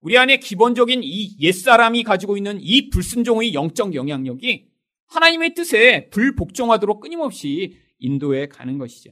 우리 0.00 0.16
안에 0.16 0.38
기본적인 0.38 1.00
이 1.02 1.36
옛사람이 1.40 2.02
가지고 2.02 2.36
있는 2.36 2.58
이 2.60 2.90
불순종의 2.90 3.54
영적 3.54 3.94
영향력이 3.94 4.67
하나님의 5.08 5.54
뜻에 5.54 6.08
불복종하도록 6.10 7.00
끊임없이 7.00 7.78
인도해 7.98 8.46
가는 8.46 8.78
것이죠. 8.78 9.10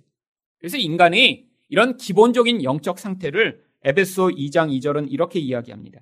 그래서 0.59 0.77
인간이 0.77 1.47
이런 1.69 1.97
기본적인 1.97 2.63
영적 2.63 2.99
상태를 2.99 3.63
에베소 3.83 4.29
2장 4.29 4.71
2절은 4.79 5.11
이렇게 5.11 5.39
이야기합니다. 5.39 6.01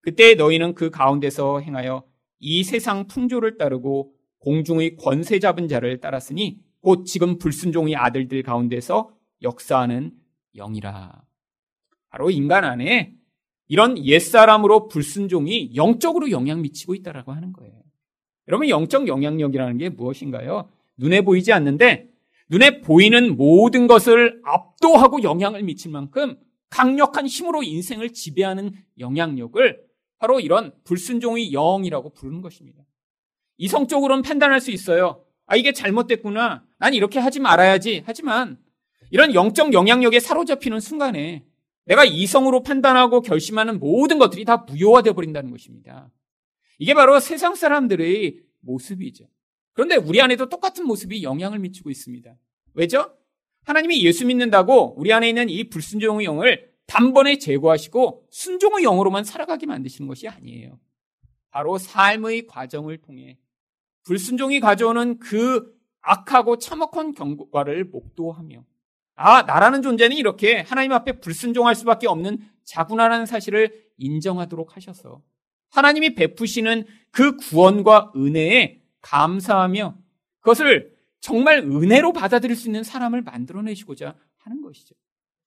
그때 0.00 0.34
너희는 0.34 0.74
그 0.74 0.90
가운데서 0.90 1.60
행하여 1.60 2.04
이 2.38 2.64
세상 2.64 3.06
풍조를 3.06 3.58
따르고 3.58 4.12
공중의 4.38 4.96
권세 4.96 5.38
잡은 5.38 5.68
자를 5.68 6.00
따랐으니 6.00 6.60
곧 6.80 7.04
지금 7.04 7.38
불순종의 7.38 7.96
아들들 7.96 8.42
가운데서 8.42 9.10
역사하는 9.42 10.12
영이라. 10.54 11.24
바로 12.10 12.30
인간 12.30 12.64
안에 12.64 13.14
이런 13.68 13.98
옛사람으로 13.98 14.88
불순종이 14.88 15.74
영적으로 15.74 16.30
영향 16.30 16.62
미치고 16.62 16.94
있다라고 16.94 17.32
하는 17.32 17.52
거예요. 17.52 17.85
여러분 18.48 18.68
영적 18.68 19.08
영향력이라는 19.08 19.78
게 19.78 19.88
무엇인가요? 19.88 20.68
눈에 20.96 21.22
보이지 21.22 21.52
않는데 21.52 22.08
눈에 22.48 22.80
보이는 22.80 23.36
모든 23.36 23.86
것을 23.86 24.40
압도하고 24.44 25.22
영향을 25.22 25.62
미칠 25.62 25.90
만큼 25.90 26.38
강력한 26.70 27.26
힘으로 27.26 27.62
인생을 27.62 28.12
지배하는 28.12 28.72
영향력을 28.98 29.80
바로 30.18 30.40
이런 30.40 30.72
불순종의 30.84 31.50
영이라고 31.52 32.10
부르는 32.10 32.40
것입니다. 32.40 32.82
이성적으로는 33.58 34.22
판단할 34.22 34.60
수 34.60 34.70
있어요. 34.70 35.24
아, 35.46 35.56
이게 35.56 35.72
잘못됐구나. 35.72 36.64
난 36.78 36.94
이렇게 36.94 37.18
하지 37.18 37.40
말아야지. 37.40 38.02
하지만 38.06 38.58
이런 39.10 39.34
영적 39.34 39.72
영향력에 39.72 40.20
사로잡히는 40.20 40.80
순간에 40.80 41.44
내가 41.84 42.04
이성으로 42.04 42.62
판단하고 42.62 43.22
결심하는 43.22 43.78
모든 43.78 44.18
것들이 44.18 44.44
다 44.44 44.64
무효화되어 44.68 45.12
버린다는 45.12 45.50
것입니다. 45.50 46.10
이게 46.78 46.94
바로 46.94 47.18
세상 47.20 47.54
사람들의 47.54 48.40
모습이죠. 48.60 49.26
그런데 49.72 49.96
우리 49.96 50.20
안에도 50.20 50.48
똑같은 50.48 50.86
모습이 50.86 51.22
영향을 51.22 51.58
미치고 51.58 51.90
있습니다. 51.90 52.34
왜죠? 52.74 53.16
하나님이 53.64 54.04
예수 54.04 54.24
믿는다고 54.26 54.94
우리 54.98 55.12
안에 55.12 55.28
있는 55.28 55.48
이 55.48 55.68
불순종의 55.68 56.24
영을 56.24 56.70
단번에 56.86 57.38
제거하시고 57.38 58.28
순종의 58.30 58.84
영으로만 58.84 59.24
살아가게 59.24 59.66
만드시는 59.66 60.08
것이 60.08 60.28
아니에요. 60.28 60.78
바로 61.50 61.78
삶의 61.78 62.46
과정을 62.46 62.98
통해 62.98 63.38
불순종이 64.04 64.60
가져오는 64.60 65.18
그 65.18 65.74
악하고 66.00 66.58
참혹한 66.58 67.12
경과를 67.12 67.84
목도하며 67.86 68.64
아, 69.16 69.42
나라는 69.42 69.82
존재는 69.82 70.16
이렇게 70.16 70.60
하나님 70.60 70.92
앞에 70.92 71.20
불순종할 71.20 71.74
수밖에 71.74 72.06
없는 72.06 72.38
자구나라는 72.64 73.26
사실을 73.26 73.90
인정하도록 73.96 74.76
하셔서 74.76 75.22
하나님이 75.76 76.14
베푸시는 76.14 76.86
그 77.10 77.36
구원과 77.36 78.12
은혜에 78.16 78.80
감사하며 79.02 79.96
그것을 80.40 80.96
정말 81.20 81.58
은혜로 81.58 82.14
받아들일 82.14 82.56
수 82.56 82.68
있는 82.68 82.82
사람을 82.82 83.20
만들어내시고자 83.22 84.16
하는 84.38 84.62
것이죠. 84.62 84.94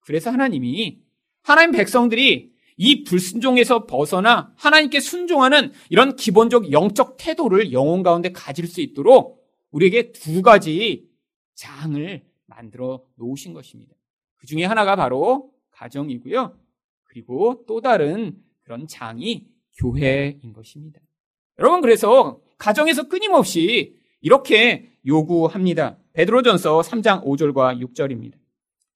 그래서 0.02 0.30
하나님이 0.30 1.02
하나님 1.42 1.72
백성들이 1.72 2.54
이 2.78 3.04
불순종에서 3.04 3.88
벗어나 3.88 4.54
하나님께 4.56 5.00
순종하는 5.00 5.74
이런 5.90 6.16
기본적 6.16 6.72
영적 6.72 7.18
태도를 7.18 7.74
영혼 7.74 8.04
가운데 8.04 8.32
가질 8.32 8.68
수 8.68 8.82
있도록 8.82 9.44
우리에게 9.72 10.12
두 10.12 10.42
가지 10.42 11.10
장을 11.56 12.24
만들어 12.46 13.04
놓으신 13.16 13.54
것입니다. 13.54 13.96
그 14.38 14.46
중에 14.48 14.64
하나가 14.64 14.96
바로 14.96 15.52
가정이고요. 15.72 16.56
그리고 17.04 17.64
또 17.68 17.82
다른 17.82 18.38
그런 18.62 18.88
장이 18.88 19.48
교회인 19.80 20.54
것입니다. 20.54 21.00
여러분 21.58 21.82
그래서 21.82 22.40
가정에서 22.58 23.08
끊임없이 23.08 23.96
이렇게 24.22 24.92
요구합니다. 25.06 25.98
베드로전서 26.14 26.82
3장 26.82 27.24
5절과 27.24 27.82
6절입니다. 27.82 28.34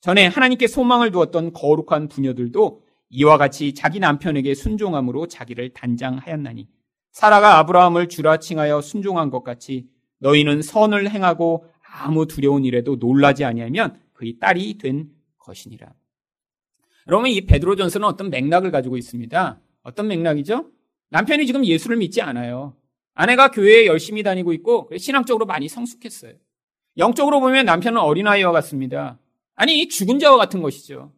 전에 0.01 0.27
하나님께 0.27 0.67
소망을 0.67 1.11
두었던 1.11 1.53
거룩한 1.53 2.09
부녀들도 2.09 2.81
이와 3.09 3.37
같이 3.37 3.73
자기 3.73 3.99
남편에게 3.99 4.53
순종함으로 4.53 5.27
자기를 5.27 5.69
단장하였나니 5.73 6.67
사라가 7.11 7.59
아브라함을 7.59 8.09
주라 8.09 8.37
칭하여 8.37 8.81
순종한 8.81 9.29
것 9.29 9.43
같이 9.43 9.87
너희는 10.19 10.61
선을 10.61 11.09
행하고 11.09 11.65
아무 11.81 12.25
두려운 12.25 12.65
일에도 12.65 12.95
놀라지 12.95 13.45
아니하면 13.45 14.01
그의 14.13 14.39
딸이 14.39 14.77
된 14.79 15.11
것이니라. 15.37 15.93
여러분 17.07 17.29
이 17.29 17.45
베드로전서는 17.45 18.07
어떤 18.07 18.29
맥락을 18.29 18.71
가지고 18.71 18.97
있습니다. 18.97 19.59
어떤 19.83 20.07
맥락이죠? 20.07 20.69
남편이 21.09 21.45
지금 21.45 21.65
예수를 21.65 21.97
믿지 21.97 22.21
않아요. 22.21 22.75
아내가 23.13 23.51
교회에 23.51 23.85
열심히 23.85 24.23
다니고 24.23 24.53
있고 24.53 24.89
신앙적으로 24.97 25.45
많이 25.45 25.67
성숙했어요. 25.67 26.33
영적으로 26.97 27.39
보면 27.39 27.65
남편은 27.65 27.99
어린아이와 27.99 28.51
같습니다. 28.51 29.19
아니 29.55 29.87
죽은 29.87 30.19
자와 30.19 30.37
같은 30.37 30.61
것이죠. 30.61 31.13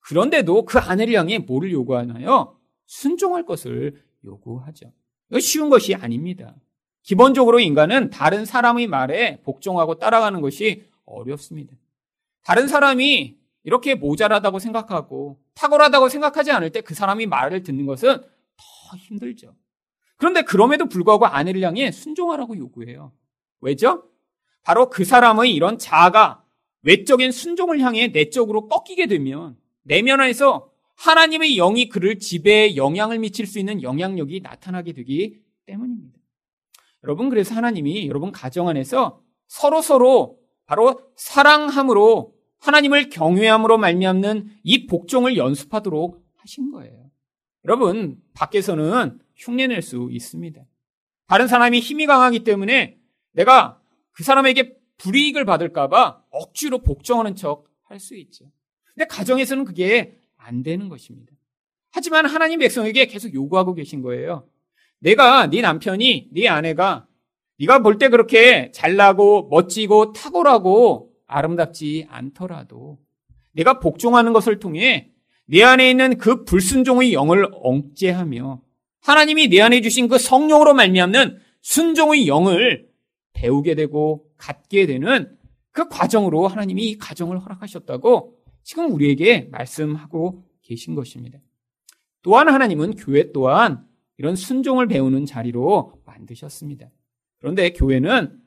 그런데도 0.00 0.64
그 0.64 0.78
아내를 0.78 1.14
향해 1.14 1.38
뭐를 1.38 1.72
요구하나요? 1.72 2.58
순종할 2.86 3.44
것을 3.44 4.02
요구하죠. 4.24 4.92
이거 5.30 5.40
쉬운 5.40 5.70
것이 5.70 5.94
아닙니다. 5.94 6.54
기본적으로 7.02 7.60
인간은 7.60 8.10
다른 8.10 8.44
사람의 8.44 8.86
말에 8.86 9.40
복종하고 9.42 9.98
따라가는 9.98 10.40
것이 10.40 10.84
어렵습니다. 11.04 11.74
다른 12.42 12.68
사람이 12.68 13.36
이렇게 13.64 13.94
모자라다고 13.94 14.58
생각하고 14.58 15.40
탁월하다고 15.54 16.08
생각하지 16.08 16.52
않을 16.52 16.70
때 16.70 16.80
그 16.82 16.94
사람이 16.94 17.26
말을 17.26 17.62
듣는 17.62 17.86
것은 17.86 18.18
더 18.20 18.96
힘들죠. 18.96 19.54
그런데 20.16 20.42
그럼에도 20.42 20.86
불구하고 20.86 21.26
아내를 21.26 21.62
향해 21.62 21.90
순종하라고 21.90 22.56
요구해요. 22.56 23.12
왜죠? 23.60 24.04
바로 24.62 24.88
그 24.90 25.04
사람의 25.04 25.52
이런 25.54 25.78
자아가 25.78 26.44
외적인 26.82 27.32
순종을 27.32 27.80
향해 27.80 28.08
내적으로 28.08 28.68
꺾이게 28.68 29.06
되면 29.06 29.56
내면 29.82 30.20
안에서 30.20 30.70
하나님의 30.96 31.56
영이 31.56 31.88
그를 31.88 32.18
지배에 32.18 32.76
영향을 32.76 33.18
미칠 33.18 33.46
수 33.46 33.58
있는 33.58 33.82
영향력이 33.82 34.40
나타나게 34.40 34.92
되기 34.92 35.40
때문입니다. 35.66 36.18
여러분, 37.02 37.28
그래서 37.30 37.54
하나님이 37.54 38.08
여러분 38.08 38.30
가정 38.30 38.68
안에서 38.68 39.20
서로 39.46 39.82
서로 39.82 40.38
바로 40.66 41.00
사랑함으로 41.16 42.33
하나님을 42.64 43.10
경외함으로 43.10 43.76
말미암는 43.76 44.48
이 44.62 44.86
복종을 44.86 45.36
연습하도록 45.36 46.24
하신 46.36 46.70
거예요. 46.72 47.10
여러분, 47.66 48.16
밖에서는 48.32 49.18
흉내낼 49.36 49.82
수 49.82 50.08
있습니다. 50.10 50.62
다른 51.26 51.46
사람이 51.46 51.80
힘이 51.80 52.06
강하기 52.06 52.44
때문에 52.44 52.98
내가 53.32 53.80
그 54.12 54.24
사람에게 54.24 54.76
불이익을 54.96 55.44
받을까봐 55.44 56.22
억지로 56.30 56.78
복종하는 56.78 57.34
척 57.34 57.66
할 57.84 58.00
수 58.00 58.16
있죠. 58.16 58.46
근데 58.94 59.06
가정에서는 59.06 59.64
그게 59.64 60.18
안 60.36 60.62
되는 60.62 60.88
것입니다. 60.88 61.32
하지만 61.92 62.26
하나님 62.26 62.60
백성에게 62.60 63.06
계속 63.06 63.32
요구하고 63.34 63.74
계신 63.74 64.00
거예요. 64.02 64.48
내가 65.00 65.48
네 65.48 65.60
남편이 65.60 66.30
네 66.32 66.48
아내가 66.48 67.06
네가 67.58 67.80
볼 67.80 67.98
때 67.98 68.08
그렇게 68.08 68.70
잘나고 68.72 69.48
멋지고 69.48 70.12
탁월하고 70.12 71.13
아름답지 71.26 72.06
않더라도 72.08 72.98
내가 73.52 73.80
복종하는 73.80 74.32
것을 74.32 74.58
통해 74.58 75.12
내 75.46 75.62
안에 75.62 75.90
있는 75.90 76.18
그 76.18 76.44
불순종의 76.44 77.12
영을 77.12 77.46
억제하며 77.52 78.62
하나님이 79.00 79.48
내 79.48 79.60
안에 79.60 79.80
주신 79.80 80.08
그 80.08 80.18
성령으로 80.18 80.74
말미암는 80.74 81.38
순종의 81.60 82.26
영을 82.26 82.88
배우게 83.34 83.74
되고 83.74 84.26
갖게 84.36 84.86
되는 84.86 85.36
그 85.70 85.88
과정으로 85.88 86.46
하나님이 86.48 86.90
이 86.90 86.98
가정을 86.98 87.38
허락하셨다고 87.40 88.38
지금 88.62 88.92
우리에게 88.92 89.48
말씀하고 89.50 90.44
계신 90.62 90.94
것입니다. 90.94 91.38
또한 92.22 92.48
하나님은 92.48 92.94
교회 92.94 93.32
또한 93.32 93.84
이런 94.16 94.36
순종을 94.36 94.86
배우는 94.86 95.26
자리로 95.26 96.00
만드셨습니다. 96.06 96.90
그런데 97.38 97.70
교회는 97.70 98.40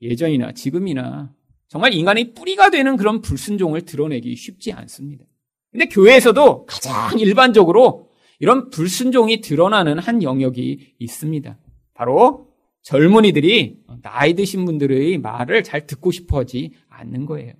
예전이나 0.00 0.52
지금이나 0.52 1.34
정말 1.74 1.92
인간의 1.92 2.34
뿌리가 2.34 2.70
되는 2.70 2.96
그런 2.96 3.20
불순종을 3.20 3.80
드러내기 3.82 4.36
쉽지 4.36 4.70
않습니다. 4.70 5.24
근데 5.72 5.86
교회에서도 5.86 6.66
가장 6.66 7.18
일반적으로 7.18 8.10
이런 8.38 8.70
불순종이 8.70 9.40
드러나는 9.40 9.98
한 9.98 10.22
영역이 10.22 10.94
있습니다. 11.00 11.58
바로 11.94 12.52
젊은이들이 12.82 13.80
나이 14.02 14.34
드신 14.34 14.64
분들의 14.66 15.18
말을 15.18 15.64
잘 15.64 15.88
듣고 15.88 16.12
싶어 16.12 16.38
하지 16.38 16.70
않는 16.90 17.26
거예요. 17.26 17.54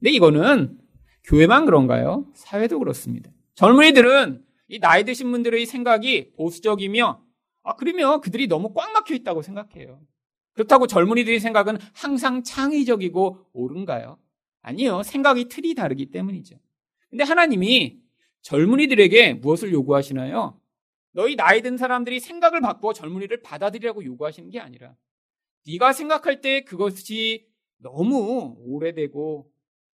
근데 0.00 0.10
이거는 0.10 0.76
교회만 1.22 1.64
그런가요? 1.64 2.26
사회도 2.34 2.80
그렇습니다. 2.80 3.30
젊은이들은 3.54 4.42
이 4.66 4.80
나이 4.80 5.04
드신 5.04 5.30
분들의 5.30 5.64
생각이 5.66 6.32
보수적이며 6.32 7.22
아, 7.62 7.76
그러면 7.76 8.20
그들이 8.20 8.48
너무 8.48 8.72
꽉 8.74 8.90
막혀 8.90 9.14
있다고 9.14 9.42
생각해요. 9.42 10.00
그렇다고 10.52 10.86
젊은이들의 10.86 11.40
생각은 11.40 11.78
항상 11.92 12.42
창의적이고 12.42 13.46
옳은가요? 13.52 14.18
아니요. 14.62 15.02
생각이 15.02 15.48
틀이 15.48 15.74
다르기 15.74 16.10
때문이죠. 16.10 16.56
근데 17.08 17.24
하나님이 17.24 18.00
젊은이들에게 18.42 19.34
무엇을 19.34 19.72
요구하시나요? 19.72 20.60
너희 21.12 21.36
나이 21.36 21.60
든 21.62 21.76
사람들이 21.76 22.20
생각을 22.20 22.60
바꾸어 22.60 22.92
젊은이를 22.92 23.42
받아들이라고 23.42 24.04
요구하시는 24.04 24.50
게 24.50 24.60
아니라 24.60 24.94
네가 25.66 25.92
생각할 25.92 26.40
때 26.40 26.62
그것이 26.62 27.48
너무 27.78 28.56
오래되고 28.60 29.50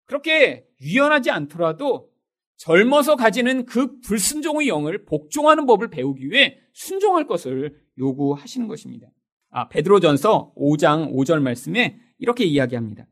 그렇게 0.05 0.67
유연하지 0.81 1.29
않더라도 1.31 2.11
젊어서 2.57 3.15
가지는 3.15 3.65
그 3.65 3.99
불순종의 4.01 4.67
영을 4.67 5.05
복종하는 5.05 5.65
법을 5.65 5.89
배우기 5.89 6.29
위해 6.29 6.59
순종할 6.73 7.27
것을 7.27 7.79
요구하시는 7.97 8.67
것입니다. 8.67 9.07
아, 9.53 9.69
베드로전서 9.69 10.53
5장 10.57 11.13
5절 11.13 11.39
말씀에 11.39 11.99
이렇게 12.17 12.43
이야기합니다. 12.43 13.05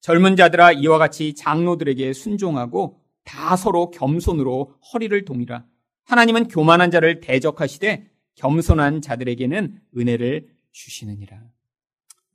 젊은 0.00 0.36
자들아 0.36 0.72
이와 0.72 0.98
같이 0.98 1.34
장로들에게 1.34 2.12
순종하고 2.12 3.00
다 3.24 3.56
서로 3.56 3.90
겸손으로 3.90 4.74
허리를 4.92 5.24
동이라. 5.24 5.64
하나님은 6.04 6.48
교만한 6.48 6.90
자를 6.90 7.20
대적하시되 7.20 8.08
겸손한 8.36 9.00
자들에게는 9.00 9.80
은혜를 9.96 10.48
주시느니라. 10.70 11.42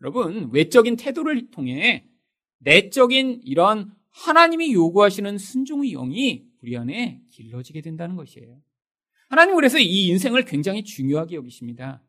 여러분, 0.01 0.49
외적인 0.51 0.97
태도를 0.97 1.51
통해 1.51 2.07
내적인 2.57 3.41
이런 3.45 3.93
하나님이 4.09 4.73
요구하시는 4.73 5.37
순종의 5.37 5.91
영이 5.91 6.45
우리 6.63 6.75
안에 6.75 7.21
길러지게 7.29 7.81
된다는 7.81 8.15
것이에요. 8.15 8.59
하나님 9.29 9.55
그래서 9.55 9.77
이 9.77 10.07
인생을 10.07 10.45
굉장히 10.45 10.83
중요하게 10.83 11.35
여기십니다. 11.35 12.01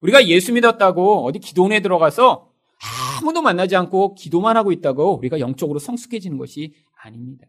우리가 0.00 0.26
예수 0.28 0.52
믿었다고 0.52 1.24
어디 1.24 1.38
기도원에 1.38 1.80
들어가서 1.80 2.50
아무도 3.18 3.42
만나지 3.42 3.76
않고 3.76 4.14
기도만 4.14 4.56
하고 4.56 4.72
있다고 4.72 5.18
우리가 5.18 5.40
영적으로 5.40 5.78
성숙해지는 5.78 6.38
것이 6.38 6.72
아닙니다. 6.96 7.46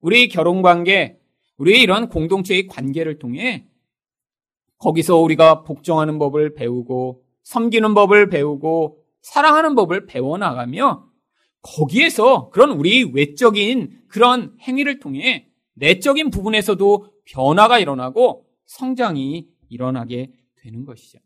우리 0.00 0.28
결혼 0.28 0.62
관계, 0.62 1.18
우리의 1.56 1.82
이런 1.82 2.08
공동체의 2.08 2.68
관계를 2.68 3.18
통해 3.18 3.66
거기서 4.78 5.16
우리가 5.16 5.64
복종하는 5.64 6.18
법을 6.18 6.54
배우고 6.54 7.24
섬기는 7.42 7.94
법을 7.94 8.28
배우고 8.28 9.02
사랑하는 9.22 9.74
법을 9.74 10.06
배워나가며 10.06 11.08
거기에서 11.62 12.50
그런 12.50 12.70
우리 12.70 13.02
외적인 13.02 14.02
그런 14.06 14.56
행위를 14.60 15.00
통해 15.00 15.48
내적인 15.74 16.30
부분에서도 16.30 17.12
변화가 17.24 17.80
일어나고 17.80 18.46
성장이 18.66 19.48
일어나게 19.68 20.32
되는 20.56 20.84
것이죠. 20.84 21.18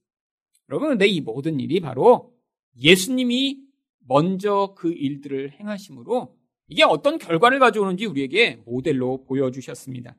여러분, 0.68 0.90
근데 0.90 1.06
이 1.06 1.20
모든 1.20 1.60
일이 1.60 1.80
바로 1.80 2.32
예수님이 2.80 3.58
먼저 4.06 4.74
그 4.76 4.92
일들을 4.92 5.52
행하심으로 5.52 6.36
이게 6.68 6.84
어떤 6.84 7.18
결과를 7.18 7.58
가져오는지 7.58 8.06
우리에게 8.06 8.62
모델로 8.64 9.24
보여주셨습니다. 9.24 10.16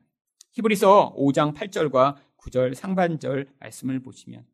히브리서 0.52 1.14
5장 1.16 1.54
8절과 1.54 2.16
9절 2.38 2.74
상반절 2.74 3.48
말씀을 3.58 4.00
보시면 4.00 4.44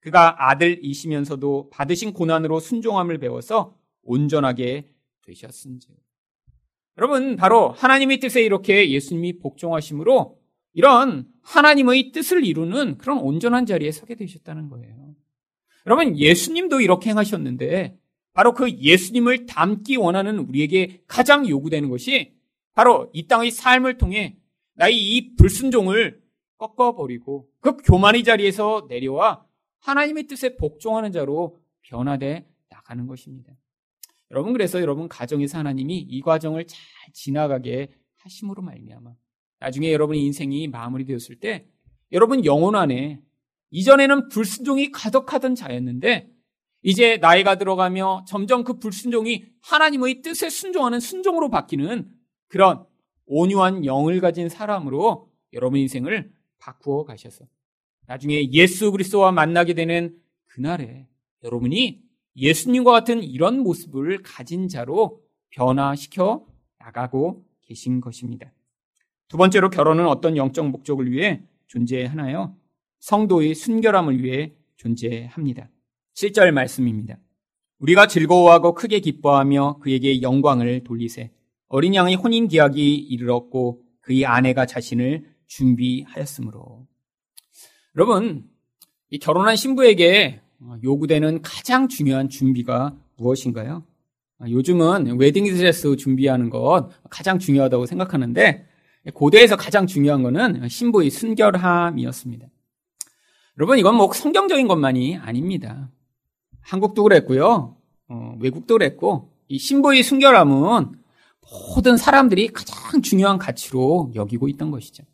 그가 0.00 0.50
아들이시면서도 0.50 1.70
받으신 1.70 2.12
고난으로 2.12 2.58
순종함을 2.58 3.18
배워서 3.18 3.76
온전하게 4.02 4.88
되셨은지. 5.22 5.88
여러분, 6.98 7.36
바로 7.36 7.70
하나님의 7.70 8.18
뜻에 8.20 8.42
이렇게 8.42 8.90
예수님이 8.90 9.38
복종하심으로 9.38 10.38
이런 10.74 11.28
하나님의 11.42 12.12
뜻을 12.12 12.44
이루는 12.44 12.98
그런 12.98 13.18
온전한 13.18 13.66
자리에 13.66 13.92
서게 13.92 14.14
되셨다는 14.14 14.68
거예요. 14.68 15.01
여러분, 15.86 16.16
예수님도 16.16 16.80
이렇게 16.80 17.10
행하셨는데 17.10 17.98
바로 18.32 18.54
그 18.54 18.70
예수님을 18.70 19.46
닮기 19.46 19.96
원하는 19.96 20.38
우리에게 20.38 21.02
가장 21.06 21.48
요구되는 21.48 21.90
것이 21.90 22.34
바로 22.74 23.10
이 23.12 23.26
땅의 23.26 23.50
삶을 23.50 23.98
통해 23.98 24.36
나의 24.74 24.96
이 24.96 25.34
불순종을 25.36 26.22
꺾어버리고 26.56 27.48
그 27.60 27.76
교만의 27.76 28.24
자리에서 28.24 28.86
내려와 28.88 29.44
하나님의 29.80 30.26
뜻에 30.28 30.56
복종하는 30.56 31.12
자로 31.12 31.58
변화돼 31.82 32.46
나가는 32.70 33.06
것입니다. 33.06 33.52
여러분 34.30 34.52
그래서 34.52 34.80
여러분 34.80 35.08
가정에서 35.08 35.58
하나님이 35.58 35.98
이 35.98 36.22
과정을 36.22 36.66
잘 36.66 36.78
지나가게 37.12 37.92
하심으로 38.18 38.62
말미암아 38.62 39.12
나중에 39.58 39.92
여러분의 39.92 40.22
인생이 40.22 40.68
마무리되었을 40.68 41.36
때 41.36 41.66
여러분 42.12 42.44
영혼 42.44 42.74
안에 42.76 43.20
이전에는 43.72 44.28
불순종이 44.28 44.92
가득하던 44.92 45.54
자였는데 45.54 46.28
이제 46.82 47.16
나이가 47.16 47.56
들어가며 47.56 48.24
점점 48.28 48.64
그 48.64 48.78
불순종이 48.78 49.44
하나님의 49.62 50.22
뜻에 50.22 50.50
순종하는 50.50 51.00
순종으로 51.00 51.48
바뀌는 51.48 52.08
그런 52.48 52.84
온유한 53.26 53.84
영을 53.84 54.20
가진 54.20 54.48
사람으로 54.48 55.30
여러분 55.52 55.80
인생을 55.80 56.32
바꾸어 56.58 57.04
가셔서 57.04 57.46
나중에 58.06 58.50
예수 58.52 58.92
그리스도와 58.92 59.32
만나게 59.32 59.74
되는 59.74 60.16
그날에 60.46 61.08
여러분이 61.42 62.02
예수님과 62.36 62.90
같은 62.90 63.22
이런 63.22 63.60
모습을 63.60 64.22
가진 64.22 64.68
자로 64.68 65.22
변화시켜 65.50 66.46
나가고 66.78 67.44
계신 67.62 68.00
것입니다. 68.00 68.52
두 69.28 69.36
번째로 69.36 69.70
결혼은 69.70 70.06
어떤 70.06 70.36
영적 70.36 70.68
목적을 70.68 71.10
위해 71.10 71.42
존재하나요? 71.68 72.56
성도의 73.02 73.56
순결함을 73.56 74.22
위해 74.22 74.52
존재합니다. 74.76 75.68
7절 76.14 76.52
말씀입니다. 76.52 77.18
우리가 77.80 78.06
즐거워하고 78.06 78.74
크게 78.74 79.00
기뻐하며 79.00 79.78
그에게 79.80 80.22
영광을 80.22 80.84
돌리세. 80.84 81.32
어린 81.66 81.96
양의 81.96 82.14
혼인 82.14 82.46
계약이 82.46 82.94
이르렀고 82.94 83.82
그의 84.02 84.24
아내가 84.24 84.66
자신을 84.66 85.26
준비하였으므로. 85.48 86.86
여러분, 87.96 88.48
이 89.10 89.18
결혼한 89.18 89.56
신부에게 89.56 90.40
요구되는 90.84 91.42
가장 91.42 91.88
중요한 91.88 92.28
준비가 92.28 92.96
무엇인가요? 93.16 93.84
요즘은 94.48 95.18
웨딩 95.18 95.44
드레스 95.46 95.96
준비하는 95.96 96.50
것 96.50 96.90
가장 97.10 97.40
중요하다고 97.40 97.86
생각하는데 97.86 98.64
고대에서 99.12 99.56
가장 99.56 99.88
중요한 99.88 100.22
것은 100.22 100.68
신부의 100.68 101.10
순결함이었습니다. 101.10 102.46
여러분 103.58 103.78
이건 103.78 103.96
뭐 103.96 104.12
성경적인 104.12 104.66
것만이 104.66 105.18
아닙니다. 105.18 105.90
한국도 106.60 107.02
그랬고요. 107.02 107.76
어, 108.08 108.36
외국도 108.40 108.74
그랬고 108.74 109.32
이 109.48 109.58
신부의 109.58 110.02
순결함은 110.02 110.92
모든 111.74 111.96
사람들이 111.96 112.48
가장 112.48 113.02
중요한 113.02 113.38
가치로 113.38 114.12
여기고 114.14 114.48
있던 114.48 114.70
것이죠. 114.70 115.04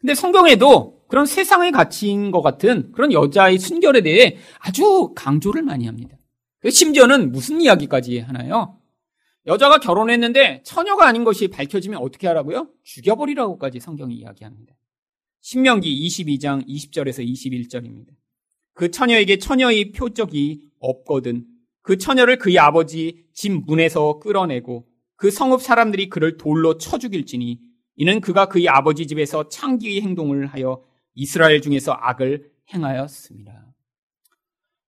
근데 0.00 0.14
성경에도 0.14 1.02
그런 1.08 1.26
세상의 1.26 1.72
가치인 1.72 2.30
것 2.30 2.42
같은 2.42 2.92
그런 2.92 3.12
여자의 3.12 3.58
순결에 3.58 4.00
대해 4.02 4.38
아주 4.58 5.12
강조를 5.14 5.62
많이 5.62 5.86
합니다. 5.86 6.16
그 6.60 6.70
심지어는 6.70 7.32
무슨 7.32 7.60
이야기까지 7.60 8.20
하나요? 8.20 8.78
여자가 9.46 9.78
결혼했는데 9.78 10.62
처녀가 10.64 11.06
아닌 11.06 11.24
것이 11.24 11.48
밝혀지면 11.48 12.00
어떻게 12.00 12.26
하라고요? 12.26 12.68
죽여버리라고까지 12.82 13.80
성경이 13.80 14.14
이야기합니다. 14.14 14.74
신명기 15.44 16.06
22장 16.06 16.66
20절에서 16.66 17.22
21절입니다. 17.22 18.06
그 18.72 18.90
처녀에게 18.90 19.36
처녀의 19.36 19.92
표적이 19.92 20.70
없거든 20.80 21.44
그 21.82 21.98
처녀를 21.98 22.38
그의 22.38 22.58
아버지 22.58 23.26
집 23.34 23.52
문에서 23.66 24.20
끌어내고 24.20 24.86
그 25.16 25.30
성읍 25.30 25.60
사람들이 25.60 26.08
그를 26.08 26.38
돌로 26.38 26.78
쳐 26.78 26.96
죽일지니 26.96 27.60
이는 27.96 28.22
그가 28.22 28.46
그의 28.46 28.70
아버지 28.70 29.06
집에서 29.06 29.50
창기의 29.50 30.00
행동을 30.00 30.46
하여 30.46 30.82
이스라엘 31.14 31.60
중에서 31.60 31.92
악을 31.92 32.50
행하였습니다. 32.72 33.66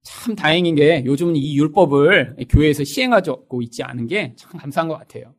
참 0.04 0.34
다행인 0.36 0.74
게 0.74 1.02
요즘 1.04 1.36
이 1.36 1.54
율법을 1.58 2.46
교회에서 2.48 2.82
시행하고 2.82 3.60
있지 3.60 3.82
않은 3.82 4.06
게 4.06 4.32
참 4.36 4.52
감사한 4.58 4.88
것 4.88 4.96
같아요. 4.96 5.34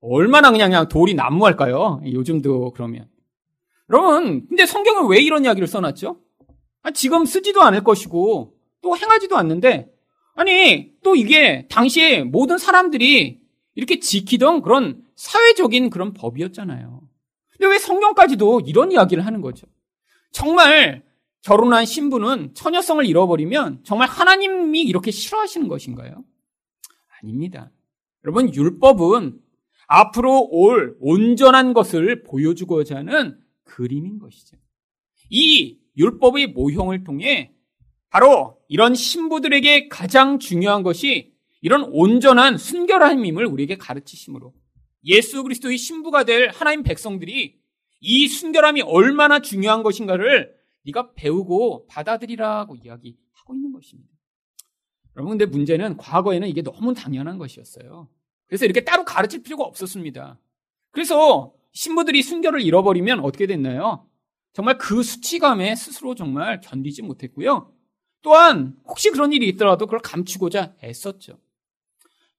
얼마나 0.00 0.50
그냥, 0.50 0.70
그냥 0.70 0.88
돌이 0.88 1.14
난무할까요? 1.14 2.02
요즘도 2.04 2.72
그러면. 2.72 3.08
여러분, 3.90 4.46
근데 4.48 4.66
성경은 4.66 5.08
왜 5.08 5.20
이런 5.20 5.44
이야기를 5.44 5.66
써놨죠? 5.66 6.20
아, 6.82 6.90
지금 6.90 7.24
쓰지도 7.24 7.62
않을 7.62 7.84
것이고 7.84 8.54
또 8.80 8.96
행하지도 8.96 9.36
않는데 9.36 9.90
아니 10.34 10.92
또 11.02 11.16
이게 11.16 11.66
당시에 11.68 12.22
모든 12.22 12.58
사람들이 12.58 13.40
이렇게 13.74 13.98
지키던 13.98 14.62
그런 14.62 15.02
사회적인 15.16 15.90
그런 15.90 16.12
법이었잖아요. 16.12 17.00
근데 17.50 17.66
왜 17.66 17.78
성경까지도 17.78 18.60
이런 18.66 18.92
이야기를 18.92 19.26
하는 19.26 19.40
거죠? 19.40 19.66
정말 20.30 21.02
결혼한 21.42 21.86
신부는 21.86 22.54
처녀성을 22.54 23.04
잃어버리면 23.04 23.80
정말 23.84 24.08
하나님이 24.08 24.82
이렇게 24.82 25.10
싫어하시는 25.10 25.66
것인가요? 25.66 26.24
아닙니다. 27.20 27.70
여러분, 28.24 28.52
율법은 28.54 29.40
앞으로 29.88 30.48
올 30.50 30.96
온전한 31.00 31.72
것을 31.72 32.22
보여주고자 32.22 32.96
하는 32.96 33.38
그림인 33.68 34.18
것이죠. 34.18 34.56
이 35.30 35.78
율법의 35.96 36.48
모형을 36.48 37.04
통해 37.04 37.52
바로 38.10 38.58
이런 38.68 38.94
신부들에게 38.94 39.88
가장 39.88 40.38
중요한 40.38 40.82
것이 40.82 41.34
이런 41.60 41.84
온전한 41.84 42.56
순결함임을 42.56 43.44
우리에게 43.46 43.76
가르치심으로 43.76 44.54
예수 45.04 45.42
그리스도의 45.42 45.76
신부가 45.76 46.24
될 46.24 46.48
하나님 46.48 46.82
백성들이 46.82 47.58
이 48.00 48.28
순결함이 48.28 48.82
얼마나 48.82 49.40
중요한 49.40 49.82
것인가를 49.82 50.54
네가 50.86 51.12
배우고 51.14 51.86
받아들이라고 51.88 52.76
이야기하고 52.76 53.54
있는 53.54 53.72
것입니다. 53.72 54.10
여러분 55.16 55.36
근데 55.36 55.46
문제는 55.46 55.96
과거에는 55.96 56.48
이게 56.48 56.62
너무 56.62 56.94
당연한 56.94 57.38
것이었어요. 57.38 58.08
그래서 58.46 58.64
이렇게 58.64 58.84
따로 58.84 59.04
가르칠 59.04 59.42
필요가 59.42 59.64
없었습니다. 59.64 60.38
그래서 60.90 61.52
신부들이 61.72 62.22
순결을 62.22 62.62
잃어버리면 62.62 63.20
어떻게 63.20 63.46
됐나요? 63.46 64.06
정말 64.52 64.78
그 64.78 65.02
수치감에 65.02 65.74
스스로 65.76 66.14
정말 66.14 66.60
견디지 66.60 67.02
못했고요. 67.02 67.72
또한 68.22 68.76
혹시 68.86 69.10
그런 69.10 69.32
일이 69.32 69.48
있더라도 69.50 69.86
그걸 69.86 70.00
감추고자 70.00 70.74
애썼죠. 70.82 71.38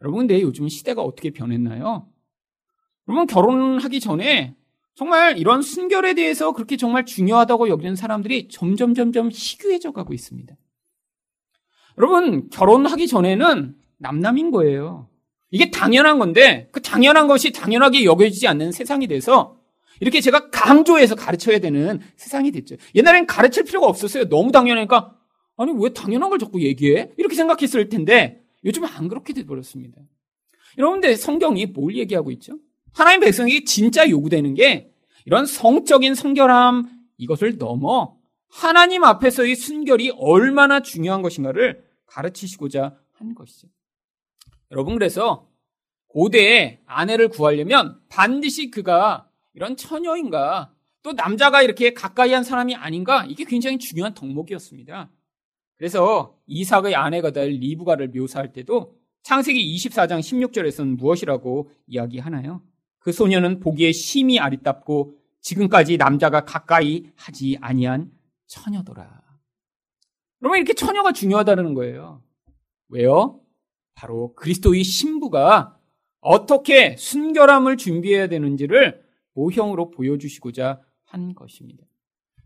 여러분 0.02 0.20
근데 0.20 0.42
요즘 0.42 0.68
시대가 0.68 1.02
어떻게 1.02 1.30
변했나요? 1.32 2.10
여러분 3.08 3.28
결혼하기 3.28 4.00
전에 4.00 4.56
정말 4.96 5.38
이런 5.38 5.62
순결에 5.62 6.14
대해서 6.14 6.52
그렇게 6.52 6.78
정말 6.78 7.06
중요하다고 7.06 7.70
여기는 7.70 7.96
사람들이 7.96 8.50
점점 8.50 8.94
점점 8.94 9.30
희귀해져 9.32 9.92
가고 9.92 10.14
있습니다. 10.14 10.56
여러분 11.98 12.50
결혼하기 12.50 13.08
전에는 13.08 13.76
남남인 13.98 14.52
거예요. 14.52 15.09
이게 15.52 15.72
당연한 15.72 16.20
건데 16.20 16.70
그 16.72 16.82
당연한 16.82 17.28
것이 17.28 17.52
당연하게 17.52 18.04
여겨지지 18.04 18.48
않는 18.48 18.72
세상이 18.72 19.08
돼서 19.08 19.58
이렇게 20.00 20.22
제가 20.22 20.50
강조해서 20.50 21.16
가르쳐야 21.16 21.60
되는 21.60 22.00
세상이 22.16 22.52
됐죠. 22.52 22.76
옛날엔 22.96 23.26
가르칠 23.28 23.64
필요가 23.64 23.88
없었어요. 23.88 24.30
너무 24.30 24.52
당연하니까 24.52 25.16
아니 25.58 25.74
왜 25.76 25.90
당연한 25.90 26.30
걸 26.30 26.40
자꾸 26.40 26.62
얘기해? 26.62 27.12
이렇게 27.18 27.36
생각했을 27.36 27.90
텐데 27.90 28.42
요즘은 28.64 28.88
안 28.90 29.08
그렇게 29.08 29.34
돼버렸습니다. 29.34 30.02
여러분들 30.78 31.18
성경이 31.18 31.68
뭘 31.68 31.96
얘기하고 31.96 32.32
있죠? 32.32 32.58
하나님 32.94 33.22
백성이 33.22 33.66
진짜 33.66 34.10
요구되는 34.10 34.54
게 34.54 34.92
이런 35.26 35.46
성적인 35.46 36.16
성결함 36.16 36.90
이것을 37.18 37.58
넘어 37.58 38.16
하나님 38.50 39.04
앞에서의 39.04 39.56
순결이 39.56 40.14
얼마나 40.18 40.80
중요한 40.82 41.22
것인가를 41.22 41.84
가르치시고자 42.06 42.98
한 43.14 43.36
것이죠. 43.36 43.68
여러분 44.72 44.94
그래서 44.94 45.48
고대에 46.08 46.82
아내를 46.86 47.30
구하려면 47.30 48.00
반드시 48.10 48.72
그가 48.72 49.30
이런 49.54 49.76
처녀인가 49.76 50.74
또 51.02 51.14
남자가 51.14 51.62
이렇게 51.62 51.94
가까이 51.94 52.34
한 52.34 52.44
사람이 52.44 52.76
아닌가 52.76 53.26
이게 53.26 53.46
굉장히 53.46 53.78
중요한 53.78 54.14
덕목이었습니다. 54.14 55.10
그래서 55.78 56.38
이삭의 56.48 56.96
아내가 56.96 57.32
될 57.32 57.52
리브가를 57.52 58.10
묘사할 58.10 58.52
때도 58.52 58.98
창세기 59.24 59.76
24장 59.76 60.20
16절에서는 60.20 60.98
무엇이라고 60.98 61.72
이야기하나요? 61.88 62.62
그 63.00 63.12
소녀는 63.12 63.60
보기에 63.60 63.92
심히 63.92 64.40
아리답고 64.40 65.16
지금까지 65.42 65.98
남자가 65.98 66.44
가까이 66.44 67.12
하지 67.16 67.58
아니한 67.62 68.12
처녀더라. 68.48 69.22
그러면 70.40 70.58
이렇게 70.58 70.74
처녀가 70.74 71.14
중요하다는 71.14 71.74
거예요. 71.76 72.24
왜요? 72.90 73.40
바로 74.00 74.34
그리스도의 74.36 74.86
신부가 74.86 75.78
어떻게 76.22 76.96
순결함을 76.98 77.76
준비해야 77.76 78.28
되는지를 78.28 79.04
모형으로 79.34 79.92
보여주시고자 79.92 80.80
한 81.04 81.36
것입니다. 81.36 81.84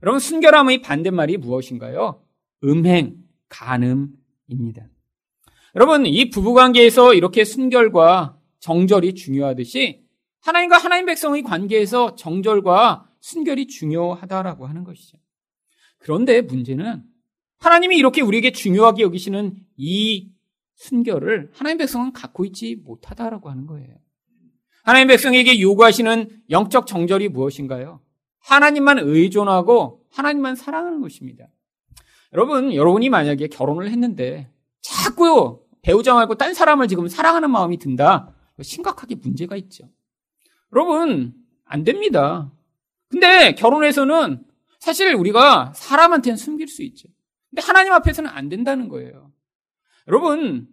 여러분, 0.01 0.19
순결함의 0.19 0.81
반대말이 0.81 1.37
무엇인가요? 1.37 2.23
음행, 2.63 3.17
간음입니다. 3.49 4.87
여러분, 5.75 6.07
이 6.07 6.31
부부관계에서 6.31 7.13
이렇게 7.13 7.45
순결과 7.45 8.39
정절이 8.59 9.13
중요하듯이 9.13 10.03
하나님과 10.41 10.79
하나님 10.79 11.05
백성의 11.05 11.43
관계에서 11.43 12.15
정절과 12.15 13.07
순결이 13.19 13.67
중요하다라고 13.67 14.65
하는 14.65 14.83
것이죠. 14.83 15.19
그런데 15.99 16.41
문제는 16.41 17.03
하나님이 17.59 17.95
이렇게 17.97 18.21
우리에게 18.21 18.51
중요하게 18.51 19.03
여기시는 19.03 19.55
이 19.77 20.32
순결을 20.75 21.51
하나님 21.53 21.77
백성은 21.77 22.13
갖고 22.13 22.45
있지 22.45 22.75
못하다라고 22.75 23.49
하는 23.49 23.65
거예요. 23.67 23.95
하나님 24.83 25.07
백성에게 25.07 25.59
요구하시는 25.62 26.43
영적 26.49 26.88
정절이 26.88 27.29
무엇인가요? 27.29 28.01
하나님만 28.39 28.99
의존하고 28.99 30.05
하나님만 30.12 30.55
사랑하는 30.55 31.01
것입니다. 31.01 31.47
여러분, 32.33 32.73
여러분이 32.73 33.09
만약에 33.09 33.47
결혼을 33.47 33.89
했는데 33.89 34.51
자꾸 34.81 35.63
배우자 35.81 36.13
말고 36.13 36.36
딴 36.36 36.53
사람을 36.53 36.88
지금 36.88 37.07
사랑하는 37.07 37.51
마음이 37.51 37.77
든다. 37.77 38.33
심각하게 38.62 39.15
문제가 39.15 39.55
있죠. 39.57 39.89
여러분, 40.71 41.33
안 41.65 41.83
됩니다. 41.83 42.51
근데 43.09 43.53
결혼해서는 43.55 44.43
사실 44.79 45.13
우리가 45.13 45.73
사람한테는 45.75 46.38
숨길 46.38 46.67
수 46.67 46.83
있죠. 46.83 47.07
근데 47.49 47.62
하나님 47.62 47.93
앞에서는 47.93 48.29
안 48.29 48.49
된다는 48.49 48.89
거예요. 48.89 49.32
여러분, 50.07 50.67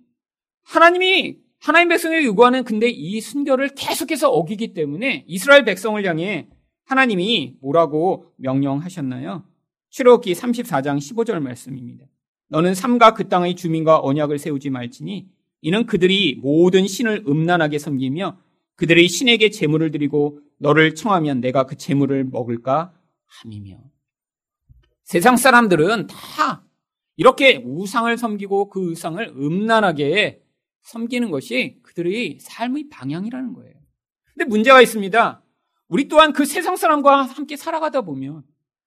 하나님이 0.62 1.38
하나님 1.58 1.88
백성에게 1.88 2.24
요구하는 2.26 2.64
근데 2.64 2.88
이 2.88 3.20
순결을 3.20 3.70
계속해서 3.74 4.30
어기기 4.30 4.72
때문에 4.72 5.24
이스라엘 5.28 5.64
백성을 5.64 6.02
향해 6.04 6.48
하나님이 6.86 7.56
뭐라고 7.60 8.32
명령하셨나요? 8.36 9.44
출애굽기 9.90 10.32
34장 10.32 10.98
15절 10.98 11.40
말씀입니다. 11.40 12.06
너는 12.48 12.74
삼가 12.74 13.14
그 13.14 13.28
땅의 13.28 13.56
주민과 13.56 14.00
언약을 14.00 14.38
세우지 14.38 14.70
말지니 14.70 15.28
이는 15.60 15.86
그들이 15.86 16.38
모든 16.42 16.86
신을 16.86 17.24
음란하게 17.28 17.78
섬기며 17.78 18.38
그들의 18.76 19.08
신에게 19.08 19.50
제물을 19.50 19.90
드리고 19.90 20.40
너를 20.58 20.94
청하면 20.94 21.40
내가 21.40 21.66
그 21.66 21.76
제물을 21.76 22.24
먹을까 22.24 22.92
함이며 23.26 23.78
세상 25.04 25.36
사람들은 25.36 26.06
다 26.06 26.64
이렇게 27.20 27.62
우상을 27.66 28.16
섬기고 28.16 28.70
그 28.70 28.92
우상을 28.92 29.34
음란하게 29.36 30.42
섬기는 30.84 31.30
것이 31.30 31.78
그들의 31.82 32.38
삶의 32.40 32.88
방향이라는 32.88 33.52
거예요. 33.52 33.74
근데 34.32 34.46
문제가 34.46 34.80
있습니다. 34.80 35.42
우리 35.88 36.08
또한 36.08 36.32
그 36.32 36.46
세상 36.46 36.76
사람과 36.76 37.24
함께 37.24 37.56
살아가다 37.58 38.00
보면 38.00 38.42